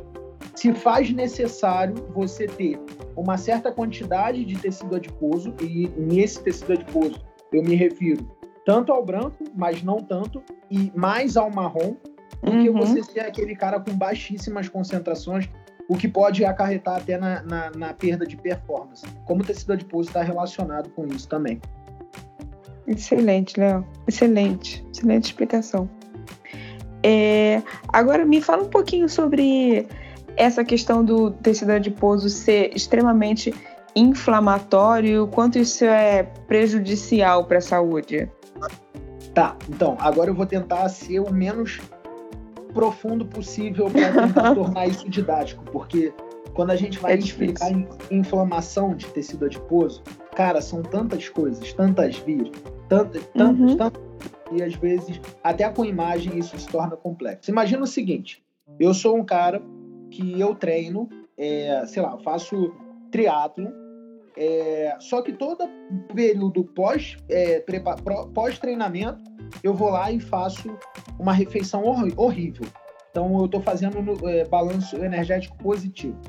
se 0.54 0.74
faz 0.74 1.10
necessário 1.12 1.96
você 2.14 2.46
ter 2.46 2.78
uma 3.22 3.38
certa 3.38 3.72
quantidade 3.72 4.46
de 4.46 4.56
tecido 4.58 4.96
adiposo, 4.96 5.54
e 5.62 5.90
nesse 5.98 6.42
tecido 6.42 6.74
adiposo 6.74 7.20
eu 7.52 7.64
me 7.64 7.76
refiro 7.76 8.30
tanto 8.66 8.92
ao 8.92 9.04
branco, 9.04 9.46
mas 9.56 9.82
não 9.82 9.98
tanto, 9.98 10.44
e 10.70 10.92
mais 10.94 11.38
ao 11.38 11.50
marrom, 11.50 11.96
do 12.44 12.52
uhum. 12.52 12.64
que 12.64 12.70
você 12.70 13.02
ser 13.04 13.22
aquele 13.22 13.56
cara 13.56 13.80
com 13.80 13.92
baixíssimas 13.96 14.68
concentrações, 14.68 15.50
o 15.90 15.96
que 15.96 16.08
pode 16.08 16.44
acarretar 16.44 16.98
até 16.98 17.18
na, 17.18 17.42
na, 17.44 17.72
na 17.72 17.94
perda 17.94 18.26
de 18.26 18.36
performance. 18.36 19.06
Como 19.26 19.42
o 19.42 19.46
tecido 19.46 19.74
adiposo 19.74 20.10
está 20.10 20.22
relacionado 20.22 20.90
com 20.90 21.08
isso 21.08 21.30
também. 21.30 21.62
Excelente, 22.86 23.58
Léo. 23.60 23.86
Excelente. 24.08 24.86
Excelente 24.94 25.26
explicação. 25.26 25.90
É, 27.04 27.62
agora 27.88 28.26
me 28.26 28.42
fala 28.42 28.64
um 28.64 28.70
pouquinho 28.70 29.08
sobre 29.08 29.88
essa 30.38 30.64
questão 30.64 31.04
do 31.04 31.32
tecido 31.32 31.72
adiposo 31.72 32.30
ser 32.30 32.72
extremamente 32.76 33.54
inflamatório, 33.96 35.28
quanto 35.28 35.58
isso 35.58 35.84
é 35.84 36.24
prejudicial 36.48 37.46
para 37.46 37.58
a 37.58 37.62
saúde? 37.62 38.30
Tá, 39.34 39.56
então, 39.68 39.98
agora 40.00 40.30
eu 40.30 40.36
vou 40.36 40.46
tentar 40.46 40.88
ser 40.90 41.20
o 41.20 41.32
menos 41.32 41.80
profundo 42.74 43.26
possível 43.26 43.90
para 43.90 44.28
tentar 44.28 44.54
tornar 44.54 44.88
isso 44.88 45.10
didático, 45.10 45.64
porque 45.72 46.14
quando 46.54 46.72
a 46.72 46.76
gente 46.76 47.00
vai 47.00 47.14
é 47.14 47.18
explicar 47.18 47.72
inflamação 48.12 48.96
de 48.96 49.08
tecido 49.08 49.46
adiposo, 49.46 50.04
cara, 50.36 50.62
são 50.62 50.84
tantas 50.84 51.28
coisas, 51.30 51.74
tantas 51.74 52.18
vias, 52.18 52.50
tantas, 52.88 53.24
tantas, 53.36 53.72
uhum. 53.72 53.78
tantas, 53.78 54.02
e 54.52 54.64
às 54.64 54.76
vezes, 54.76 55.20
até 55.44 55.68
com 55.70 55.84
imagem, 55.84 56.38
isso 56.38 56.58
se 56.58 56.68
torna 56.68 56.96
complexo. 56.96 57.50
Imagina 57.50 57.84
o 57.84 57.88
seguinte: 57.88 58.44
eu 58.80 58.94
sou 58.94 59.18
um 59.18 59.24
cara 59.24 59.62
que 60.18 60.40
eu 60.40 60.56
treino, 60.56 61.08
é, 61.38 61.86
sei 61.86 62.02
lá, 62.02 62.18
faço 62.18 62.74
triatlo, 63.12 63.68
é, 64.36 64.96
só 65.00 65.22
que 65.22 65.32
todo 65.32 65.68
período 66.14 66.64
pós, 66.64 67.18
é, 67.30 67.64
pós 68.34 68.58
treinamento 68.58 69.24
eu 69.64 69.74
vou 69.74 69.90
lá 69.90 70.12
e 70.12 70.20
faço 70.20 70.76
uma 71.20 71.34
refeição 71.34 71.86
hor 71.86 72.12
horrível. 72.18 72.66
Então 73.12 73.38
eu 73.40 73.46
estou 73.46 73.62
fazendo 73.62 73.98
é, 74.28 74.46
balanço 74.46 74.96
energético 74.98 75.58
positivo. 75.58 76.20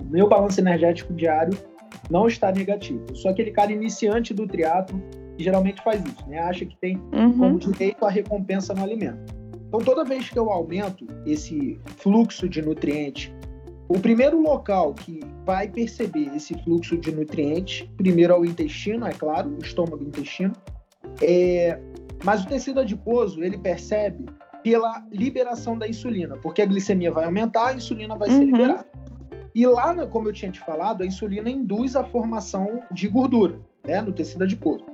O 0.00 0.04
meu 0.04 0.28
balanço 0.28 0.60
energético 0.60 1.12
diário 1.12 1.56
não 2.10 2.26
está 2.26 2.52
negativo. 2.52 3.04
Sou 3.14 3.30
aquele 3.30 3.50
cara 3.50 3.72
iniciante 3.72 4.32
do 4.32 4.46
triatlo 4.46 5.00
que 5.36 5.44
geralmente 5.44 5.82
faz 5.82 6.02
isso, 6.04 6.28
né? 6.28 6.38
Acha 6.38 6.64
que 6.64 6.76
tem 6.76 6.96
uhum. 7.12 7.38
como 7.38 7.58
direito 7.58 8.04
a 8.04 8.10
recompensa 8.10 8.74
no 8.74 8.82
alimento. 8.82 9.35
Então 9.68 9.80
toda 9.80 10.04
vez 10.04 10.30
que 10.30 10.38
eu 10.38 10.50
aumento 10.50 11.06
esse 11.24 11.78
fluxo 11.98 12.48
de 12.48 12.62
nutrientes, 12.62 13.32
o 13.88 13.98
primeiro 13.98 14.40
local 14.40 14.94
que 14.94 15.20
vai 15.44 15.68
perceber 15.68 16.34
esse 16.34 16.54
fluxo 16.64 16.96
de 16.96 17.12
nutrientes, 17.12 17.88
primeiro 17.96 18.32
é 18.32 18.38
o 18.38 18.44
intestino, 18.44 19.06
é 19.06 19.12
claro, 19.12 19.50
o 19.50 19.62
estômago 19.62 20.02
e 20.02 20.06
intestino, 20.06 20.52
é, 21.22 21.78
mas 22.24 22.42
o 22.44 22.48
tecido 22.48 22.80
adiposo, 22.80 23.42
ele 23.42 23.58
percebe 23.58 24.26
pela 24.62 25.06
liberação 25.12 25.78
da 25.78 25.86
insulina, 25.86 26.36
porque 26.38 26.62
a 26.62 26.66
glicemia 26.66 27.12
vai 27.12 27.24
aumentar, 27.24 27.68
a 27.68 27.74
insulina 27.74 28.16
vai 28.16 28.28
uhum. 28.28 28.38
ser 28.38 28.44
liberada. 28.44 28.86
E 29.54 29.66
lá, 29.66 30.06
como 30.08 30.28
eu 30.28 30.32
tinha 30.32 30.50
te 30.50 30.60
falado, 30.60 31.02
a 31.02 31.06
insulina 31.06 31.48
induz 31.48 31.94
a 31.96 32.04
formação 32.04 32.82
de 32.90 33.08
gordura 33.08 33.60
né, 33.86 34.02
no 34.02 34.12
tecido 34.12 34.42
adiposo. 34.44 34.84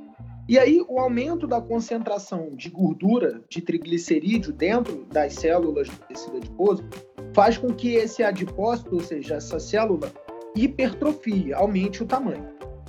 E 0.48 0.59
aí, 0.59 0.85
o 0.88 0.98
aumento 0.98 1.46
da 1.46 1.61
concentração 1.61 2.50
de 2.55 2.68
gordura, 2.68 3.42
de 3.48 3.61
triglicerídeo 3.61 4.52
dentro 4.52 5.05
das 5.05 5.35
células 5.35 5.88
do 5.88 5.96
tecido 6.07 6.37
adiposo, 6.37 6.85
faz 7.33 7.57
com 7.57 7.68
que 7.68 7.94
esse 7.94 8.22
adipócito, 8.24 8.96
ou 8.96 9.00
seja, 9.00 9.37
essa 9.37 9.61
célula, 9.61 10.12
hipertrofie, 10.57 11.52
aumente 11.52 12.02
o 12.02 12.07
tamanho. 12.07 12.48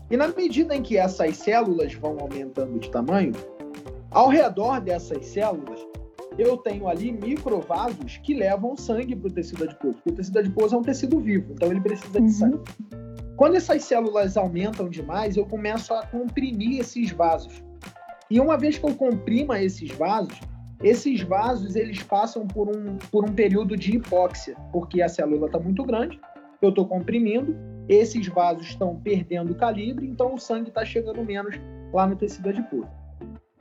E 0.09 0.17
na 0.17 0.27
medida 0.27 0.75
em 0.75 0.81
que 0.81 0.97
essas 0.97 1.37
células 1.37 1.93
vão 1.93 2.19
aumentando 2.19 2.79
de 2.79 2.89
tamanho, 2.89 3.33
ao 4.11 4.29
redor 4.29 4.81
dessas 4.81 5.25
células, 5.27 5.79
eu 6.37 6.57
tenho 6.57 6.87
ali 6.87 7.11
microvasos 7.11 8.17
que 8.17 8.33
levam 8.33 8.75
sangue 8.75 9.15
para 9.15 9.27
o 9.27 9.31
tecido 9.31 9.63
adiposo. 9.63 9.93
Porque 9.95 10.09
o 10.09 10.15
tecido 10.15 10.39
adiposo 10.39 10.75
é 10.75 10.77
um 10.79 10.81
tecido 10.81 11.19
vivo, 11.19 11.53
então 11.53 11.69
ele 11.69 11.81
precisa 11.81 12.13
de 12.13 12.19
uhum. 12.19 12.29
sangue. 12.29 12.59
Quando 13.35 13.55
essas 13.55 13.83
células 13.83 14.37
aumentam 14.37 14.87
demais, 14.87 15.35
eu 15.35 15.45
começo 15.45 15.93
a 15.93 16.05
comprimir 16.05 16.79
esses 16.79 17.11
vasos. 17.11 17.63
E 18.29 18.39
uma 18.39 18.57
vez 18.57 18.77
que 18.77 18.85
eu 18.85 18.95
comprima 18.95 19.59
esses 19.59 19.91
vasos, 19.91 20.39
esses 20.81 21.21
vasos 21.21 21.75
eles 21.75 22.03
passam 22.03 22.45
por 22.45 22.69
um, 22.69 22.97
por 23.11 23.27
um 23.27 23.33
período 23.33 23.75
de 23.75 23.95
hipóxia, 23.95 24.55
porque 24.71 25.01
a 25.01 25.09
célula 25.09 25.47
está 25.47 25.59
muito 25.59 25.83
grande, 25.83 26.19
eu 26.61 26.69
estou 26.69 26.87
comprimindo, 26.87 27.55
esses 27.89 28.27
vasos 28.27 28.67
estão 28.67 28.95
perdendo 29.01 29.55
calibre, 29.55 30.07
então 30.07 30.35
o 30.35 30.39
sangue 30.39 30.69
está 30.69 30.85
chegando 30.85 31.23
menos 31.23 31.55
lá 31.91 32.05
no 32.05 32.15
tecido 32.15 32.49
adiposo. 32.49 32.87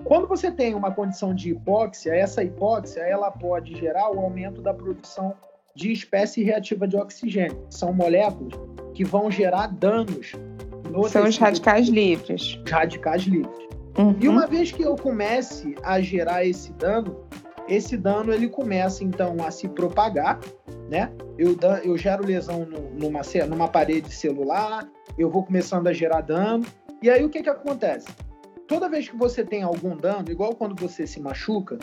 Quando 0.05 0.27
você 0.27 0.51
tem 0.51 0.75
uma 0.75 0.93
condição 0.93 1.35
de 1.35 1.51
hipóxia, 1.51 2.15
essa 2.15 2.43
hipóxia 2.43 3.01
ela 3.01 3.31
pode 3.31 3.75
gerar 3.79 4.11
o 4.11 4.21
aumento 4.21 4.61
da 4.61 4.75
produção 4.75 5.35
de 5.75 5.91
espécie 5.93 6.43
reativa 6.43 6.87
de 6.87 6.97
oxigênio. 6.97 7.67
São 7.71 7.93
moléculas 7.93 8.53
que 8.95 9.05
vão 9.05 9.31
gerar 9.31 9.69
danos. 9.69 10.33
No 10.91 11.09
São 11.09 11.25
os 11.25 11.39
radicais 11.39 11.89
livres. 11.89 12.59
Os 12.65 12.71
radicais 12.71 13.23
livres. 13.23 13.69
Uhum. 13.99 14.17
E 14.21 14.29
uma 14.29 14.47
vez 14.47 14.73
que 14.73 14.83
eu 14.83 14.97
comece 14.97 15.75
a 15.83 16.01
gerar 16.01 16.45
esse 16.45 16.73
dano, 16.73 17.25
esse 17.69 17.97
dano 17.97 18.33
ele 18.33 18.49
começa 18.49 19.05
então 19.05 19.37
a 19.45 19.51
se 19.51 19.69
propagar, 19.69 20.41
né? 20.91 21.13
Eu, 21.39 21.57
eu 21.85 21.97
gero 21.97 22.27
lesão 22.27 22.67
no, 22.67 22.91
numa, 22.91 23.21
numa 23.49 23.69
parede 23.69 24.13
celular, 24.13 24.89
eu 25.19 25.31
vou 25.31 25.45
começando 25.45 25.87
a 25.87 25.93
gerar 25.93 26.23
dano. 26.23 26.65
E 27.03 27.11
aí 27.11 27.25
o 27.25 27.29
que, 27.29 27.43
que 27.43 27.51
acontece? 27.51 28.09
Toda 28.67 28.89
vez 28.89 29.09
que 29.09 29.17
você 29.17 29.45
tem 29.45 29.63
algum 29.63 29.97
dano, 29.97 30.31
igual 30.31 30.55
quando 30.55 30.75
você 30.75 31.07
se 31.07 31.21
machuca, 31.21 31.79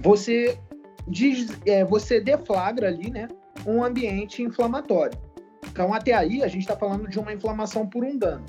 você, 0.00 0.58
diz, 1.06 1.48
é, 1.66 1.84
você 1.84 2.20
deflagra 2.20 2.88
ali 2.88 3.10
né, 3.10 3.28
um 3.66 3.84
ambiente 3.84 4.42
inflamatório. 4.42 5.16
Então, 5.74 5.92
até 5.92 6.12
aí, 6.12 6.40
a 6.40 6.46
gente 6.46 6.60
está 6.60 6.76
falando 6.76 7.08
de 7.08 7.18
uma 7.18 7.32
inflamação 7.32 7.84
por 7.84 8.04
um 8.04 8.16
dano. 8.16 8.44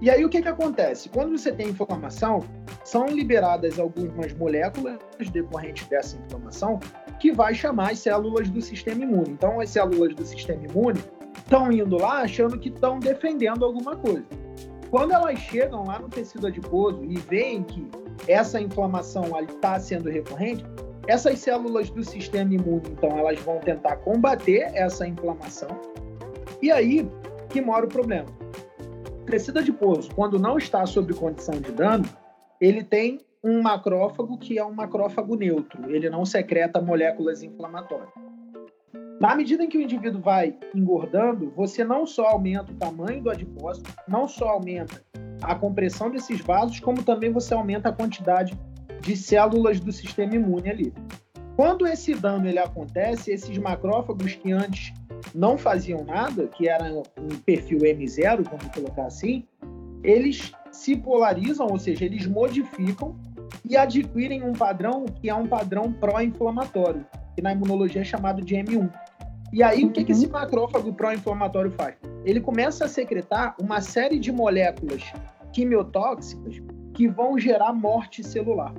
E 0.00 0.10
aí 0.10 0.24
o 0.24 0.28
que, 0.28 0.42
que 0.42 0.48
acontece? 0.48 1.08
Quando 1.08 1.38
você 1.38 1.52
tem 1.52 1.68
inflamação, 1.68 2.40
são 2.84 3.06
liberadas 3.06 3.78
algumas 3.78 4.32
moléculas 4.34 4.98
decorrentes 5.32 5.86
dessa 5.86 6.16
inflamação 6.16 6.80
que 7.20 7.30
vai 7.30 7.54
chamar 7.54 7.92
as 7.92 8.00
células 8.00 8.48
do 8.50 8.60
sistema 8.60 9.04
imune. 9.04 9.30
Então 9.30 9.60
as 9.60 9.70
células 9.70 10.16
do 10.16 10.24
sistema 10.24 10.64
imune 10.64 11.00
estão 11.36 11.70
indo 11.70 11.96
lá 11.96 12.22
achando 12.22 12.58
que 12.58 12.70
estão 12.70 12.98
defendendo 12.98 13.64
alguma 13.64 13.96
coisa. 13.96 14.26
Quando 14.90 15.12
elas 15.12 15.38
chegam 15.38 15.84
lá 15.84 16.00
no 16.00 16.08
tecido 16.08 16.48
adiposo 16.48 17.04
e 17.04 17.16
veem 17.18 17.62
que 17.62 17.88
essa 18.26 18.60
inflamação 18.60 19.24
está 19.48 19.78
sendo 19.78 20.10
recorrente, 20.10 20.64
essas 21.06 21.38
células 21.38 21.88
do 21.90 22.04
sistema 22.04 22.52
imune, 22.52 22.82
então, 22.90 23.16
elas 23.16 23.38
vão 23.40 23.58
tentar 23.60 23.96
combater 23.96 24.70
essa 24.74 25.06
inflamação. 25.06 25.68
E 26.60 26.70
aí 26.70 27.08
que 27.50 27.60
mora 27.60 27.86
o 27.86 27.88
problema 27.88 28.38
tecido 29.28 29.58
adiposo, 29.58 30.10
quando 30.14 30.38
não 30.38 30.56
está 30.56 30.84
sob 30.86 31.12
condição 31.14 31.60
de 31.60 31.70
dano, 31.70 32.04
ele 32.60 32.82
tem 32.82 33.20
um 33.44 33.62
macrófago 33.62 34.38
que 34.38 34.58
é 34.58 34.64
um 34.64 34.72
macrófago 34.72 35.36
neutro, 35.36 35.94
ele 35.94 36.10
não 36.10 36.24
secreta 36.24 36.80
moléculas 36.80 37.42
inflamatórias. 37.42 38.10
Na 39.20 39.34
medida 39.34 39.64
em 39.64 39.68
que 39.68 39.76
o 39.76 39.82
indivíduo 39.82 40.20
vai 40.20 40.56
engordando, 40.74 41.52
você 41.54 41.84
não 41.84 42.06
só 42.06 42.26
aumenta 42.26 42.72
o 42.72 42.76
tamanho 42.76 43.22
do 43.22 43.30
adipócito, 43.30 43.92
não 44.06 44.28
só 44.28 44.50
aumenta 44.50 45.02
a 45.42 45.54
compressão 45.54 46.10
desses 46.10 46.40
vasos, 46.40 46.80
como 46.80 47.02
também 47.02 47.30
você 47.30 47.52
aumenta 47.54 47.88
a 47.88 47.92
quantidade 47.92 48.58
de 49.00 49.16
células 49.16 49.80
do 49.80 49.92
sistema 49.92 50.36
imune 50.36 50.70
ali. 50.70 50.94
Quando 51.56 51.86
esse 51.86 52.14
dano 52.14 52.48
ele 52.48 52.58
acontece, 52.58 53.32
esses 53.32 53.58
macrófagos 53.58 54.34
que 54.34 54.52
antes 54.52 54.92
não 55.34 55.58
faziam 55.58 56.04
nada, 56.04 56.46
que 56.46 56.68
era 56.68 56.84
um 56.92 57.28
perfil 57.44 57.78
M0, 57.78 58.44
vamos 58.44 58.68
colocar 58.74 59.06
assim, 59.06 59.44
eles 60.02 60.52
se 60.70 60.96
polarizam, 60.96 61.66
ou 61.66 61.78
seja, 61.78 62.04
eles 62.04 62.26
modificam 62.26 63.16
e 63.64 63.76
adquirem 63.76 64.42
um 64.42 64.52
padrão 64.52 65.04
que 65.06 65.28
é 65.28 65.34
um 65.34 65.46
padrão 65.46 65.92
pró-inflamatório, 65.92 67.04
que 67.34 67.42
na 67.42 67.52
imunologia 67.52 68.02
é 68.02 68.04
chamado 68.04 68.42
de 68.42 68.54
M1. 68.54 68.90
E 69.52 69.62
aí, 69.62 69.84
o 69.84 69.90
que, 69.90 70.04
que 70.04 70.12
esse 70.12 70.26
uhum. 70.26 70.32
macrófago 70.32 70.92
pró-inflamatório 70.92 71.70
faz? 71.72 71.96
Ele 72.24 72.40
começa 72.40 72.84
a 72.84 72.88
secretar 72.88 73.56
uma 73.60 73.80
série 73.80 74.18
de 74.18 74.30
moléculas 74.30 75.02
quimiotóxicas 75.52 76.62
que 76.94 77.08
vão 77.08 77.38
gerar 77.38 77.72
morte 77.72 78.22
celular. 78.22 78.74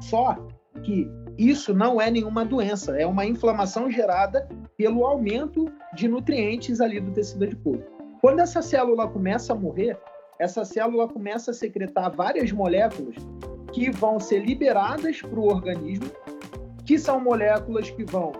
Só 0.00 0.36
que 0.82 1.08
isso 1.38 1.74
não 1.74 2.00
é 2.00 2.10
nenhuma 2.10 2.44
doença, 2.44 2.96
é 2.98 3.06
uma 3.06 3.24
inflamação 3.24 3.90
gerada 3.90 4.48
pelo 4.76 5.04
aumento 5.04 5.66
de 5.94 6.08
nutrientes 6.08 6.80
ali 6.80 7.00
do 7.00 7.10
tecido 7.10 7.44
adiposo. 7.44 7.82
Quando 8.20 8.40
essa 8.40 8.62
célula 8.62 9.08
começa 9.08 9.52
a 9.52 9.56
morrer, 9.56 9.98
essa 10.38 10.64
célula 10.64 11.08
começa 11.08 11.50
a 11.50 11.54
secretar 11.54 12.14
várias 12.14 12.52
moléculas 12.52 13.16
que 13.72 13.90
vão 13.90 14.20
ser 14.20 14.44
liberadas 14.44 15.20
para 15.22 15.40
o 15.40 15.46
organismo, 15.46 16.10
que 16.84 16.98
são 16.98 17.20
moléculas 17.20 17.90
que 17.90 18.04
vão 18.04 18.32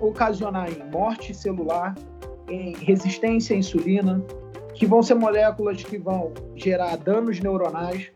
ocasionar 0.00 0.70
em 0.70 0.90
morte 0.90 1.34
celular, 1.34 1.94
em 2.48 2.74
resistência 2.74 3.54
à 3.54 3.58
insulina, 3.58 4.24
que 4.74 4.86
vão 4.86 5.02
ser 5.02 5.14
moléculas 5.14 5.82
que 5.82 5.98
vão 5.98 6.32
gerar 6.56 6.96
danos 6.96 7.40
neuronais, 7.40 8.10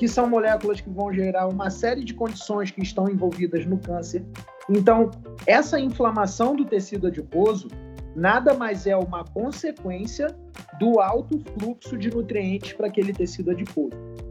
que 0.00 0.08
são 0.08 0.26
moléculas 0.26 0.80
que 0.80 0.88
vão 0.88 1.12
gerar 1.12 1.46
uma 1.46 1.68
série 1.68 2.02
de 2.02 2.14
condições 2.14 2.70
que 2.70 2.80
estão 2.80 3.06
envolvidas 3.06 3.66
no 3.66 3.76
câncer. 3.76 4.24
Então, 4.66 5.10
essa 5.46 5.78
inflamação 5.78 6.56
do 6.56 6.64
tecido 6.64 7.08
adiposo 7.08 7.68
nada 8.16 8.54
mais 8.54 8.86
é 8.86 8.96
uma 8.96 9.24
consequência 9.24 10.34
do 10.78 11.00
alto 11.00 11.38
fluxo 11.38 11.98
de 11.98 12.08
nutrientes 12.08 12.72
para 12.72 12.86
aquele 12.86 13.12
tecido 13.12 13.50
adiposo. 13.50 13.90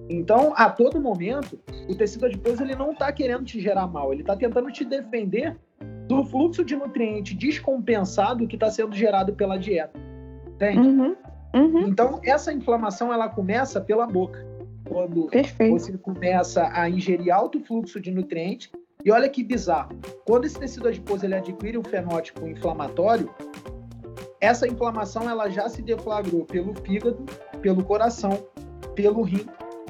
Então, 0.10 0.54
a 0.56 0.72
todo 0.72 1.00
momento, 1.00 1.60
o 1.88 1.94
tecido 1.94 2.26
adiposo 2.26 2.64
ele 2.64 2.74
não 2.74 2.94
está 2.94 3.12
querendo 3.12 3.44
te 3.44 3.60
gerar 3.60 3.86
mal, 3.86 4.12
ele 4.12 4.22
está 4.22 4.36
tentando 4.36 4.72
te 4.72 4.84
defender 4.84 5.56
do 6.08 6.26
fluxo 6.26 6.66
de 6.66 6.76
nutriente 6.76 7.36
descompensado 7.36 8.48
que 8.48 8.56
está 8.56 8.72
sendo 8.72 8.96
gerado 8.96 9.34
pela 9.34 9.56
dieta. 9.56 10.00
Entende? 10.48 10.80
Uhum, 10.80 11.16
uhum. 11.54 11.88
Então, 11.88 12.20
essa 12.24 12.52
inflamação 12.52 13.14
ela 13.14 13.30
começa 13.30 13.80
pela 13.80 14.08
boca 14.08 14.49
quando 14.90 15.28
Perfeito. 15.28 15.80
você 15.80 15.98
começa 15.98 16.70
a 16.74 16.90
ingerir 16.90 17.34
alto 17.34 17.60
fluxo 17.62 18.00
de 18.00 18.12
nutrientes. 18.12 18.70
E 19.06 19.12
olha 19.12 19.30
que 19.30 19.42
bizarro, 19.42 19.98
quando 20.26 20.46
esse 20.46 20.60
tecido 20.60 20.90
adiposo 20.90 21.26
ele 21.26 21.36
adquire 21.36 21.78
um 21.78 21.84
fenótipo 21.84 22.46
inflamatório, 22.46 23.34
essa 24.42 24.68
inflamação 24.68 25.30
ela 25.30 25.50
já 25.50 25.70
se 25.70 25.82
deflagrou 25.82 26.44
pelo 26.44 26.74
fígado, 26.82 27.24
pelo 27.62 27.84
coração, 27.84 28.46
pelo 28.96 29.22
rim, 29.22 29.46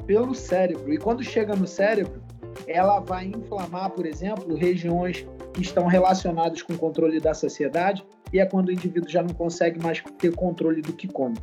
pelo 0.06 0.34
cérebro. 0.34 0.92
E 0.92 0.98
quando 0.98 1.24
chega 1.24 1.56
no 1.56 1.66
cérebro, 1.66 2.22
ela 2.66 3.00
vai 3.00 3.26
inflamar, 3.26 3.90
por 3.90 4.06
exemplo, 4.06 4.54
regiões 4.54 5.26
que 5.52 5.62
estão 5.62 5.86
relacionadas 5.86 6.62
com 6.62 6.74
o 6.74 6.78
controle 6.78 7.18
da 7.18 7.34
saciedade, 7.34 8.04
e 8.32 8.38
é 8.38 8.46
quando 8.46 8.68
o 8.68 8.72
indivíduo 8.72 9.10
já 9.10 9.22
não 9.22 9.34
consegue 9.34 9.82
mais 9.82 10.00
ter 10.18 10.32
controle 10.34 10.82
do 10.82 10.92
que 10.92 11.08
come. 11.08 11.36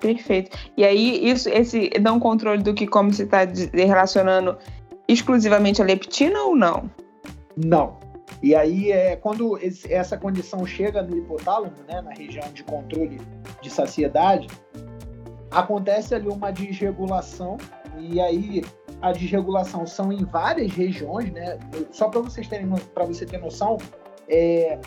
Perfeito. 0.00 0.56
E 0.76 0.84
aí, 0.84 1.28
isso, 1.28 1.48
esse 1.48 1.90
não 2.00 2.18
controle 2.18 2.62
do 2.62 2.72
que 2.72 2.86
come 2.86 3.12
se 3.12 3.24
está 3.24 3.40
relacionando 3.72 4.56
exclusivamente 5.06 5.82
a 5.82 5.84
leptina 5.84 6.40
ou 6.42 6.56
não? 6.56 6.90
Não. 7.56 7.98
E 8.42 8.54
aí, 8.54 8.90
é, 8.90 9.16
quando 9.16 9.58
esse, 9.58 9.92
essa 9.92 10.16
condição 10.16 10.64
chega 10.64 11.02
no 11.02 11.16
hipotálamo, 11.16 11.74
né, 11.86 12.00
na 12.00 12.12
região 12.12 12.50
de 12.52 12.64
controle 12.64 13.20
de 13.60 13.68
saciedade, 13.68 14.48
acontece 15.50 16.14
ali 16.14 16.28
uma 16.28 16.50
desregulação, 16.50 17.58
e 17.98 18.20
aí 18.20 18.62
a 19.02 19.12
desregulação 19.12 19.86
são 19.86 20.12
em 20.12 20.24
várias 20.24 20.72
regiões, 20.72 21.30
né? 21.32 21.58
Só 21.90 22.08
para 22.08 22.20
vocês 22.20 22.48
terem, 22.48 22.68
para 22.94 23.04
você 23.04 23.26
ter 23.26 23.38
noção, 23.38 23.76
é, 24.28 24.78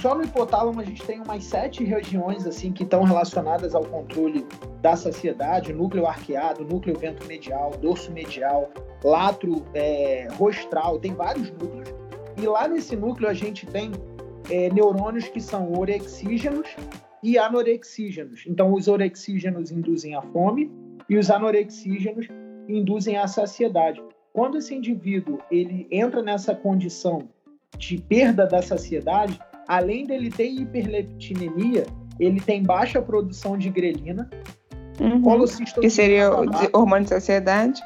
só 0.00 0.14
no 0.14 0.24
hipotálamo 0.24 0.80
a 0.80 0.84
gente 0.84 1.02
tem 1.04 1.20
umas 1.20 1.44
sete 1.44 1.84
regiões 1.84 2.46
assim 2.46 2.72
que 2.72 2.84
estão 2.84 3.02
relacionadas 3.04 3.74
ao 3.74 3.84
controle 3.84 4.46
da 4.80 4.96
saciedade, 4.96 5.72
núcleo 5.72 6.06
arqueado, 6.06 6.64
núcleo 6.64 6.98
vento 6.98 7.26
medial, 7.26 7.72
dorso 7.80 8.10
medial, 8.10 8.70
latro 9.04 9.62
é, 9.74 10.26
rostral, 10.32 10.98
tem 10.98 11.12
vários 11.12 11.50
núcleos. 11.50 11.94
E 12.38 12.46
lá 12.46 12.66
nesse 12.66 12.96
núcleo 12.96 13.28
a 13.28 13.34
gente 13.34 13.66
tem 13.66 13.92
é, 14.48 14.70
neurônios 14.70 15.28
que 15.28 15.40
são 15.40 15.72
orexígenos 15.78 16.68
e 17.22 17.38
anorexígenos. 17.38 18.44
Então 18.46 18.72
os 18.72 18.88
orexígenos 18.88 19.70
induzem 19.70 20.14
a 20.14 20.22
fome 20.22 20.70
e 21.08 21.18
os 21.18 21.30
anorexígenos 21.30 22.26
induzem 22.66 23.18
a 23.18 23.26
saciedade. 23.26 24.02
Quando 24.32 24.56
esse 24.56 24.74
indivíduo 24.74 25.40
ele 25.50 25.86
entra 25.90 26.22
nessa 26.22 26.54
condição 26.54 27.28
de 27.76 27.98
perda 27.98 28.46
da 28.46 28.62
saciedade, 28.62 29.38
além 29.70 30.04
dele 30.04 30.30
ter 30.30 30.48
hiperleptinemia, 30.48 31.86
ele 32.18 32.40
tem 32.40 32.60
baixa 32.60 33.00
produção 33.00 33.56
de 33.56 33.70
grelina, 33.70 34.28
uhum. 35.00 35.44
Que 35.80 35.88
seria 35.88 36.28
o 36.28 36.44
hormônio 36.72 37.04
de 37.04 37.10
saciedade? 37.10 37.80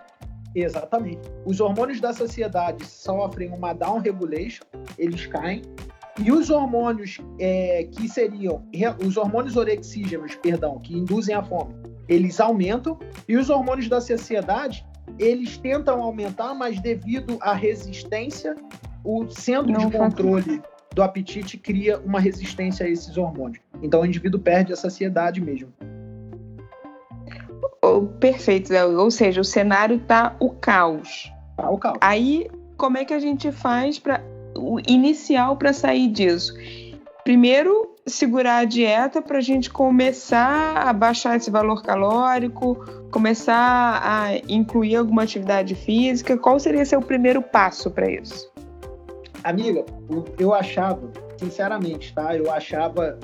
Exatamente. 0.55 1.21
Os 1.45 1.61
hormônios 1.61 2.01
da 2.01 2.15
saciedade 2.15 2.87
sofrem 2.87 3.51
uma 3.51 3.75
down 3.75 3.99
regulation, 3.99 4.65
eles 4.99 5.27
caem. 5.27 5.61
E 6.19 6.33
os 6.33 6.49
hormônios 6.49 7.21
é, 7.39 7.87
que 7.93 8.09
seriam, 8.09 8.65
os 9.07 9.19
hormônios 9.19 9.55
orexígenos, 9.55 10.37
perdão, 10.37 10.79
que 10.79 10.97
induzem 10.97 11.35
a 11.35 11.43
fome, 11.43 11.75
eles 12.09 12.41
aumentam. 12.41 12.99
E 13.29 13.37
os 13.37 13.51
hormônios 13.51 13.91
da 13.91 14.01
saciedade, 14.01 14.87
eles 15.19 15.59
tentam 15.59 16.03
aumentar, 16.03 16.55
mas 16.55 16.81
devido 16.81 17.37
à 17.43 17.53
resistência, 17.53 18.57
o 19.05 19.29
centro 19.29 19.71
Não 19.71 19.91
de 19.91 19.99
controle 19.99 20.63
do 20.95 21.03
apetite 21.03 21.59
cria 21.59 21.99
uma 21.99 22.21
resistência 22.21 22.87
a 22.87 22.89
esses 22.89 23.17
hormônios. 23.17 23.61
Então 23.83 24.01
o 24.01 24.07
indivíduo 24.07 24.41
perde 24.41 24.73
a 24.73 24.77
saciedade 24.77 25.41
mesmo. 25.41 25.73
Oh, 27.83 28.03
perfeito, 28.03 28.73
Léo. 28.73 28.99
Ou 28.99 29.11
seja, 29.11 29.41
o 29.41 29.45
cenário 29.45 29.99
tá 29.99 30.37
o 30.39 30.51
caos. 30.51 31.33
Tá 31.57 31.69
o 31.69 31.77
caos. 31.77 31.99
Aí, 32.01 32.49
como 32.77 32.97
é 32.97 33.05
que 33.05 33.13
a 33.13 33.19
gente 33.19 33.51
faz 33.51 33.99
para 33.99 34.23
o 34.57 34.79
inicial 34.89 35.57
para 35.57 35.73
sair 35.73 36.09
disso? 36.09 36.55
Primeiro, 37.25 37.95
segurar 38.07 38.59
a 38.59 38.65
dieta 38.65 39.21
para 39.21 39.39
a 39.39 39.43
gente 39.43 39.71
começar 39.71 40.77
a 40.87 40.93
baixar 40.93 41.37
esse 41.37 41.51
valor 41.51 41.83
calórico, 41.83 42.77
começar 43.11 44.01
a 44.03 44.37
incluir 44.49 44.97
alguma 44.97 45.25
atividade 45.25 45.75
física. 45.75 46.39
Qual 46.39 46.59
seria 46.61 46.85
seu 46.85 47.01
primeiro 47.01 47.43
passo 47.43 47.91
para 47.91 48.11
isso? 48.11 48.54
Amiga, 49.45 49.85
eu 50.39 50.55
achava, 50.55 51.13
sinceramente, 51.37 52.15
tá? 52.15 52.35
Eu 52.35 52.51
achava 52.51 53.19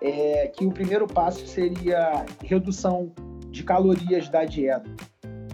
é, 0.00 0.48
que 0.48 0.64
o 0.64 0.70
primeiro 0.70 1.06
passo 1.06 1.46
seria 1.46 2.24
redução 2.42 3.12
de 3.50 3.62
calorias 3.62 4.26
da 4.30 4.46
dieta. 4.46 4.90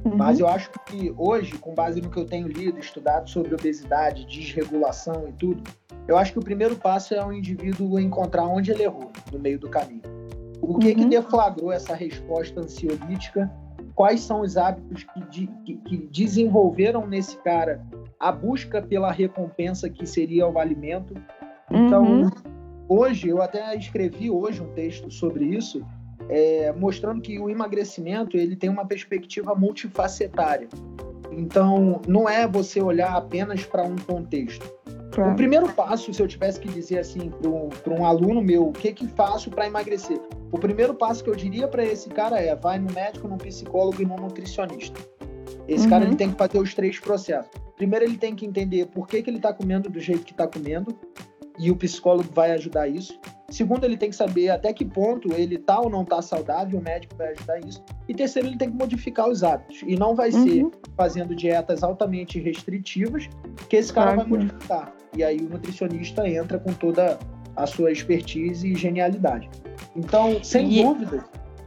Uhum. 0.04 0.16
Mas 0.16 0.38
eu 0.38 0.46
acho 0.46 0.70
que 0.86 1.12
hoje, 1.16 1.58
com 1.58 1.74
base 1.74 2.00
no 2.00 2.08
que 2.08 2.18
eu 2.18 2.24
tenho 2.24 2.46
lido, 2.46 2.78
estudado 2.78 3.28
sobre 3.28 3.52
obesidade, 3.52 4.24
desregulação 4.26 5.28
e 5.28 5.32
tudo, 5.32 5.62
eu 6.06 6.16
acho 6.16 6.32
que 6.32 6.38
o 6.38 6.42
primeiro 6.42 6.76
passo 6.76 7.14
é 7.14 7.24
o 7.24 7.32
indivíduo 7.32 7.98
encontrar 7.98 8.46
onde 8.46 8.70
ele 8.70 8.84
errou 8.84 9.10
no 9.32 9.40
meio 9.40 9.58
do 9.58 9.68
caminho. 9.68 10.02
O 10.60 10.78
que, 10.78 10.90
uhum. 10.90 10.94
que 10.94 11.04
deflagrou 11.06 11.72
essa 11.72 11.96
resposta 11.96 12.60
ansiolítica? 12.60 13.50
Quais 13.96 14.20
são 14.20 14.40
os 14.42 14.56
hábitos 14.56 15.04
que, 15.04 15.46
que, 15.64 15.76
que 15.76 15.96
desenvolveram 16.12 17.06
nesse 17.08 17.36
cara 17.38 17.84
a 18.22 18.30
busca 18.30 18.80
pela 18.80 19.10
recompensa 19.10 19.90
que 19.90 20.06
seria 20.06 20.46
o 20.46 20.56
alimento. 20.56 21.12
Então, 21.68 22.04
uhum. 22.04 22.30
hoje, 22.88 23.28
eu 23.28 23.42
até 23.42 23.74
escrevi 23.74 24.30
hoje 24.30 24.62
um 24.62 24.72
texto 24.74 25.10
sobre 25.10 25.44
isso, 25.44 25.84
é, 26.28 26.72
mostrando 26.72 27.20
que 27.20 27.40
o 27.40 27.50
emagrecimento 27.50 28.36
ele 28.36 28.54
tem 28.54 28.70
uma 28.70 28.86
perspectiva 28.86 29.56
multifacetária. 29.56 30.68
Então, 31.32 32.00
não 32.06 32.28
é 32.28 32.46
você 32.46 32.80
olhar 32.80 33.16
apenas 33.16 33.64
para 33.64 33.82
um 33.82 33.96
contexto. 33.96 34.72
Claro. 35.10 35.32
O 35.32 35.36
primeiro 35.36 35.72
passo, 35.72 36.14
se 36.14 36.22
eu 36.22 36.28
tivesse 36.28 36.60
que 36.60 36.68
dizer 36.68 37.00
assim 37.00 37.28
para 37.28 37.50
um, 37.50 37.70
um 37.98 38.06
aluno 38.06 38.40
meu, 38.40 38.68
o 38.68 38.72
que 38.72 38.92
que 38.92 39.08
faço 39.08 39.50
para 39.50 39.66
emagrecer? 39.66 40.20
O 40.52 40.58
primeiro 40.58 40.94
passo 40.94 41.24
que 41.24 41.28
eu 41.28 41.34
diria 41.34 41.66
para 41.66 41.84
esse 41.84 42.08
cara 42.08 42.40
é: 42.40 42.54
vai 42.54 42.78
no 42.78 42.90
médico, 42.92 43.26
no 43.26 43.36
psicólogo 43.36 44.00
e 44.00 44.06
no 44.06 44.16
nutricionista. 44.16 45.00
Esse 45.68 45.84
uhum. 45.84 45.90
cara 45.90 46.04
ele 46.04 46.16
tem 46.16 46.30
que 46.30 46.38
fazer 46.38 46.58
os 46.58 46.74
três 46.74 46.98
processos. 46.98 47.50
Primeiro, 47.76 48.04
ele 48.04 48.16
tem 48.16 48.34
que 48.34 48.46
entender 48.46 48.86
por 48.86 49.06
que, 49.06 49.22
que 49.22 49.30
ele 49.30 49.38
está 49.38 49.52
comendo 49.52 49.88
do 49.88 50.00
jeito 50.00 50.24
que 50.24 50.32
está 50.32 50.46
comendo, 50.46 50.96
e 51.58 51.70
o 51.70 51.76
psicólogo 51.76 52.28
vai 52.32 52.52
ajudar 52.52 52.88
isso. 52.88 53.18
Segundo, 53.48 53.84
ele 53.84 53.96
tem 53.96 54.08
que 54.08 54.16
saber 54.16 54.48
até 54.48 54.72
que 54.72 54.84
ponto 54.84 55.32
ele 55.34 55.56
está 55.56 55.78
ou 55.80 55.90
não 55.90 56.02
está 56.02 56.22
saudável, 56.22 56.78
o 56.78 56.82
médico 56.82 57.14
vai 57.16 57.32
ajudar 57.32 57.60
isso. 57.60 57.84
E 58.08 58.14
terceiro, 58.14 58.48
ele 58.48 58.56
tem 58.56 58.70
que 58.70 58.76
modificar 58.76 59.28
os 59.28 59.44
hábitos. 59.44 59.82
E 59.86 59.94
não 59.94 60.14
vai 60.14 60.30
uhum. 60.30 60.44
ser 60.44 60.70
fazendo 60.96 61.34
dietas 61.34 61.82
altamente 61.82 62.40
restritivas 62.40 63.28
que 63.68 63.76
esse 63.76 63.92
cara 63.92 64.16
vai 64.16 64.24
modificar. 64.24 64.94
E 65.14 65.22
aí 65.22 65.36
o 65.36 65.48
nutricionista 65.48 66.26
entra 66.26 66.58
com 66.58 66.72
toda 66.72 67.18
a 67.54 67.66
sua 67.66 67.92
expertise 67.92 68.66
e 68.66 68.74
genialidade. 68.74 69.50
Então, 69.94 70.42
sem 70.42 70.80
e... 70.80 70.82
dúvida, 70.82 71.22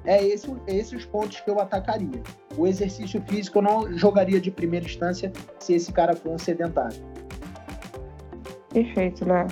é 0.06 0.24
esse, 0.24 0.54
esses 0.68 0.94
os 0.94 1.06
pontos 1.06 1.40
que 1.40 1.50
eu 1.50 1.60
atacaria. 1.60 2.22
O 2.58 2.68
exercício 2.68 3.22
físico 3.28 3.60
eu 3.60 3.64
não 3.64 3.98
jogaria 3.98 4.40
de 4.40 4.52
primeira 4.52 4.86
instância 4.86 5.32
se 5.60 5.74
esse 5.74 5.92
cara 5.92 6.16
for 6.16 6.32
um 6.32 6.38
sedentário. 6.38 6.98
Perfeito, 8.72 9.26
Léo. 9.26 9.48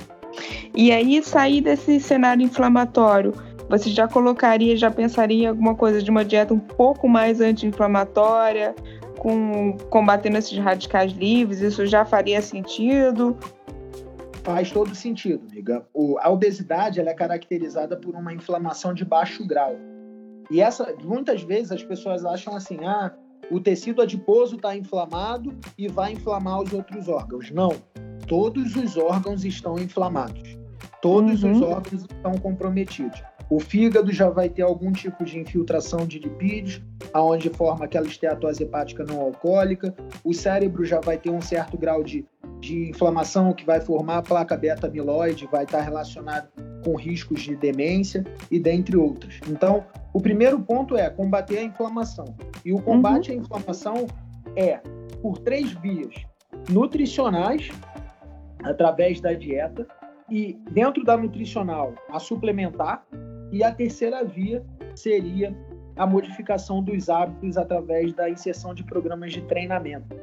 E 0.76 0.92
aí, 0.92 1.22
sair 1.24 1.62
desse 1.62 2.00
cenário 2.00 2.44
inflamatório, 2.44 3.34
você 3.70 3.90
já 3.90 4.08
colocaria, 4.08 4.76
já 4.76 4.92
pensaria 4.92 5.46
em 5.46 5.48
alguma 5.48 5.76
coisa 5.76 6.02
de 6.02 6.10
uma 6.10 6.26
dieta 6.26 6.54
um 6.54 6.60
pouco 6.60 7.08
mais 7.08 7.40
anti-inflamatória, 7.40 8.76
com 9.18 9.78
combatendo 9.90 10.38
esses 10.38 10.58
radicais 10.58 11.12
livres? 11.14 11.62
Isso 11.62 11.86
já 11.86 12.04
faria 12.04 12.42
sentido? 12.42 13.38
Faz 14.44 14.72
todo 14.72 14.94
sentido, 14.94 15.48
amiga. 15.50 15.86
O, 15.94 16.18
a 16.20 16.30
obesidade 16.30 17.00
ela 17.00 17.12
é 17.12 17.14
caracterizada 17.14 17.96
por 17.96 18.14
uma 18.16 18.34
inflamação 18.34 18.94
de 18.94 19.06
baixo 19.06 19.48
grau. 19.48 19.76
E 20.52 20.62
essa, 20.62 20.96
muitas 21.04 21.42
vezes 21.42 21.72
as 21.72 21.84
pessoas 21.84 22.26
acham 22.26 22.56
assim, 22.56 22.78
ah, 22.86 23.12
o 23.52 23.60
tecido 23.60 24.02
adiposo 24.02 24.56
está 24.56 24.76
inflamado 24.76 25.54
e 25.78 25.88
vai 25.88 26.14
inflamar 26.14 26.62
os 26.62 26.74
outros 26.74 27.08
órgãos. 27.08 27.52
Não, 27.52 27.72
todos 28.28 28.76
os 28.76 28.98
órgãos 28.98 29.44
estão 29.46 29.78
inflamados. 29.78 30.58
Todos 31.02 31.44
uhum. 31.44 31.52
os 31.52 31.62
órgãos 31.62 32.02
estão 32.04 32.34
comprometidos. 32.38 33.22
O 33.50 33.60
fígado 33.60 34.12
já 34.12 34.30
vai 34.30 34.50
ter 34.50 34.62
algum 34.62 34.92
tipo 34.92 35.24
de 35.26 35.38
infiltração 35.38 36.08
de 36.08 36.18
lipídios, 36.18 36.82
aonde 37.14 37.50
forma 37.50 37.86
aquela 37.86 38.08
esteatose 38.08 38.64
hepática 38.64 39.04
não 39.04 39.20
alcoólica. 39.20 39.94
O 40.24 40.34
cérebro 40.34 40.86
já 40.86 41.02
vai 41.02 41.18
ter 41.18 41.30
um 41.30 41.42
certo 41.42 41.78
grau 41.78 42.04
de, 42.04 42.26
de 42.60 42.90
inflamação 42.90 43.54
que 43.54 43.66
vai 43.66 43.82
formar 43.82 44.20
a 44.20 44.22
placa 44.22 44.56
beta-amiloide, 44.56 45.48
vai 45.52 45.66
estar 45.66 45.82
relacionado 45.82 46.48
com 46.84 46.96
riscos 46.96 47.42
de 47.42 47.56
demência 47.56 48.24
e 48.52 48.60
dentre 48.60 48.98
outros. 48.98 49.40
Então, 49.48 49.86
o 50.14 50.22
primeiro 50.22 50.60
ponto 50.60 50.96
é 50.96 51.10
combater 51.10 51.58
a 51.60 51.64
inflamação. 51.64 52.36
E 52.64 52.72
o 52.72 52.82
combate 52.82 53.32
uhum. 53.32 53.38
à 53.38 53.42
inflamação 53.42 54.08
é 54.56 54.78
por 55.22 55.40
três 55.40 55.72
vias: 55.74 56.14
nutricionais, 56.70 57.70
através 58.64 59.20
da 59.20 59.34
dieta, 59.34 59.88
e 60.30 60.58
dentro 60.72 61.04
da 61.04 61.18
nutricional, 61.18 61.94
a 62.10 62.20
suplementar, 62.20 63.06
e 63.52 63.64
a 63.64 63.72
terceira 63.72 64.24
via 64.24 64.64
seria 64.96 65.56
a 65.96 66.08
modificação 66.08 66.82
dos 66.82 67.10
hábitos 67.10 67.58
através 67.58 68.14
da 68.14 68.30
inserção 68.30 68.74
de 68.74 68.84
programas 68.84 69.32
de 69.32 69.42
treinamento. 69.42 70.16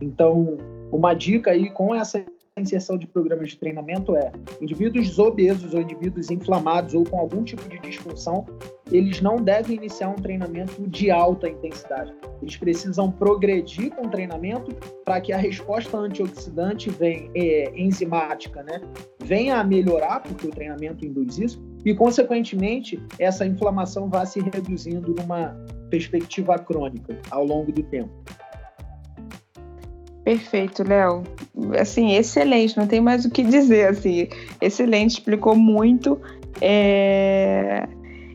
Então, 0.00 0.56
uma 0.90 1.14
dica 1.14 1.50
aí 1.50 1.70
com 1.70 1.94
essa 1.94 2.24
inserção 2.60 2.98
de 2.98 3.06
programas 3.06 3.50
de 3.50 3.56
treinamento 3.56 4.14
é 4.14 4.30
indivíduos 4.60 5.18
obesos 5.18 5.72
ou 5.72 5.80
indivíduos 5.80 6.30
inflamados 6.30 6.92
ou 6.92 7.02
com 7.02 7.18
algum 7.18 7.42
tipo 7.42 7.66
de 7.66 7.78
disfunção, 7.78 8.44
eles 8.90 9.22
não 9.22 9.36
devem 9.36 9.76
iniciar 9.76 10.10
um 10.10 10.16
treinamento 10.16 10.86
de 10.86 11.10
alta 11.10 11.48
intensidade. 11.48 12.12
Eles 12.42 12.56
precisam 12.56 13.10
progredir 13.10 13.90
com 13.92 14.06
o 14.06 14.10
treinamento 14.10 14.74
para 15.02 15.18
que 15.20 15.32
a 15.32 15.38
resposta 15.38 15.96
antioxidante 15.96 16.90
vem, 16.90 17.30
é, 17.34 17.72
enzimática 17.74 18.62
né, 18.62 18.82
venha 19.24 19.56
a 19.56 19.64
melhorar, 19.64 20.20
porque 20.20 20.46
o 20.46 20.50
treinamento 20.50 21.06
induz 21.06 21.38
isso, 21.38 21.62
e, 21.84 21.94
consequentemente, 21.94 23.02
essa 23.18 23.46
inflamação 23.46 24.10
vá 24.10 24.26
se 24.26 24.40
reduzindo 24.40 25.14
numa 25.18 25.56
perspectiva 25.90 26.58
crônica 26.58 27.18
ao 27.30 27.44
longo 27.44 27.72
do 27.72 27.82
tempo. 27.82 28.12
Perfeito, 30.24 30.86
Léo. 30.86 31.24
Assim, 31.78 32.14
excelente, 32.14 32.76
não 32.76 32.86
tem 32.86 33.00
mais 33.00 33.24
o 33.24 33.30
que 33.30 33.42
dizer, 33.42 33.88
assim, 33.88 34.28
excelente, 34.60 35.12
explicou 35.12 35.56
muito. 35.56 36.20
É... 36.60 37.88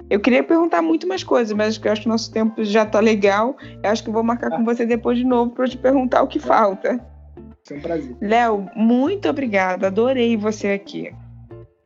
Eu 0.10 0.19
queria 0.19 0.43
perguntar 0.43 0.82
muito 0.82 1.08
mais 1.08 1.23
coisas, 1.23 1.56
mas 1.56 1.80
acho 1.86 2.02
que 2.02 2.08
o 2.08 2.12
nosso 2.12 2.32
tempo 2.32 2.63
já 2.63 2.84
está 2.84 3.00
legal. 3.00 3.58
Eu 3.84 3.89
acho 3.89 4.04
que 4.04 4.10
vou 4.10 4.23
marcar 4.23 4.50
com 4.50 4.63
você 4.63 4.86
depois 4.86 5.17
de 5.17 5.26
novo 5.26 5.52
para 5.52 5.67
te 5.67 5.78
perguntar 5.78 6.23
o 6.23 6.28
que 6.28 6.39
falta. 6.39 7.00
É 7.69 7.73
um 7.73 7.82
prazer. 7.82 8.15
Léo, 8.21 8.69
muito 8.76 9.28
obrigada, 9.28 9.88
adorei 9.88 10.38
você 10.38 10.69
aqui. 10.69 11.13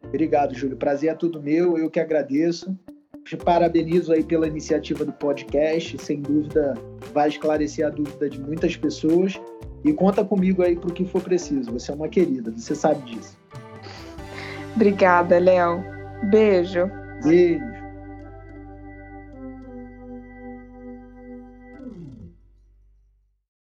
Obrigado, 0.04 0.54
Júlio. 0.54 0.78
Prazer 0.78 1.10
é 1.10 1.16
tudo 1.16 1.42
meu, 1.42 1.78
eu 1.78 1.90
que 1.90 2.00
agradeço. 2.00 2.78
Te 3.24 3.38
parabenizo 3.38 4.12
aí 4.12 4.24
pela 4.24 4.48
iniciativa 4.48 5.06
do 5.06 5.14
podcast, 5.14 5.98
sem 6.00 6.22
dúvida 6.22 6.74
vai 7.14 7.30
esclarecer 7.30 7.86
a 7.86 7.90
dúvida 7.90 8.30
de 8.30 8.40
muitas 8.40 8.76
pessoas. 8.76 9.40
E 9.84 9.94
conta 9.94 10.24
comigo 10.24 10.62
aí 10.62 10.76
o 10.76 10.94
que 10.94 11.06
for 11.06 11.22
preciso. 11.22 11.72
Você 11.72 11.92
é 11.92 11.96
uma 11.96 12.08
querida, 12.08 12.52
você 12.52 12.76
sabe 12.76 13.02
disso. 13.12 13.38
Obrigada, 14.76 15.40
Léo. 15.40 15.84
Beijo. 16.24 16.90
Beijo. 17.24 17.81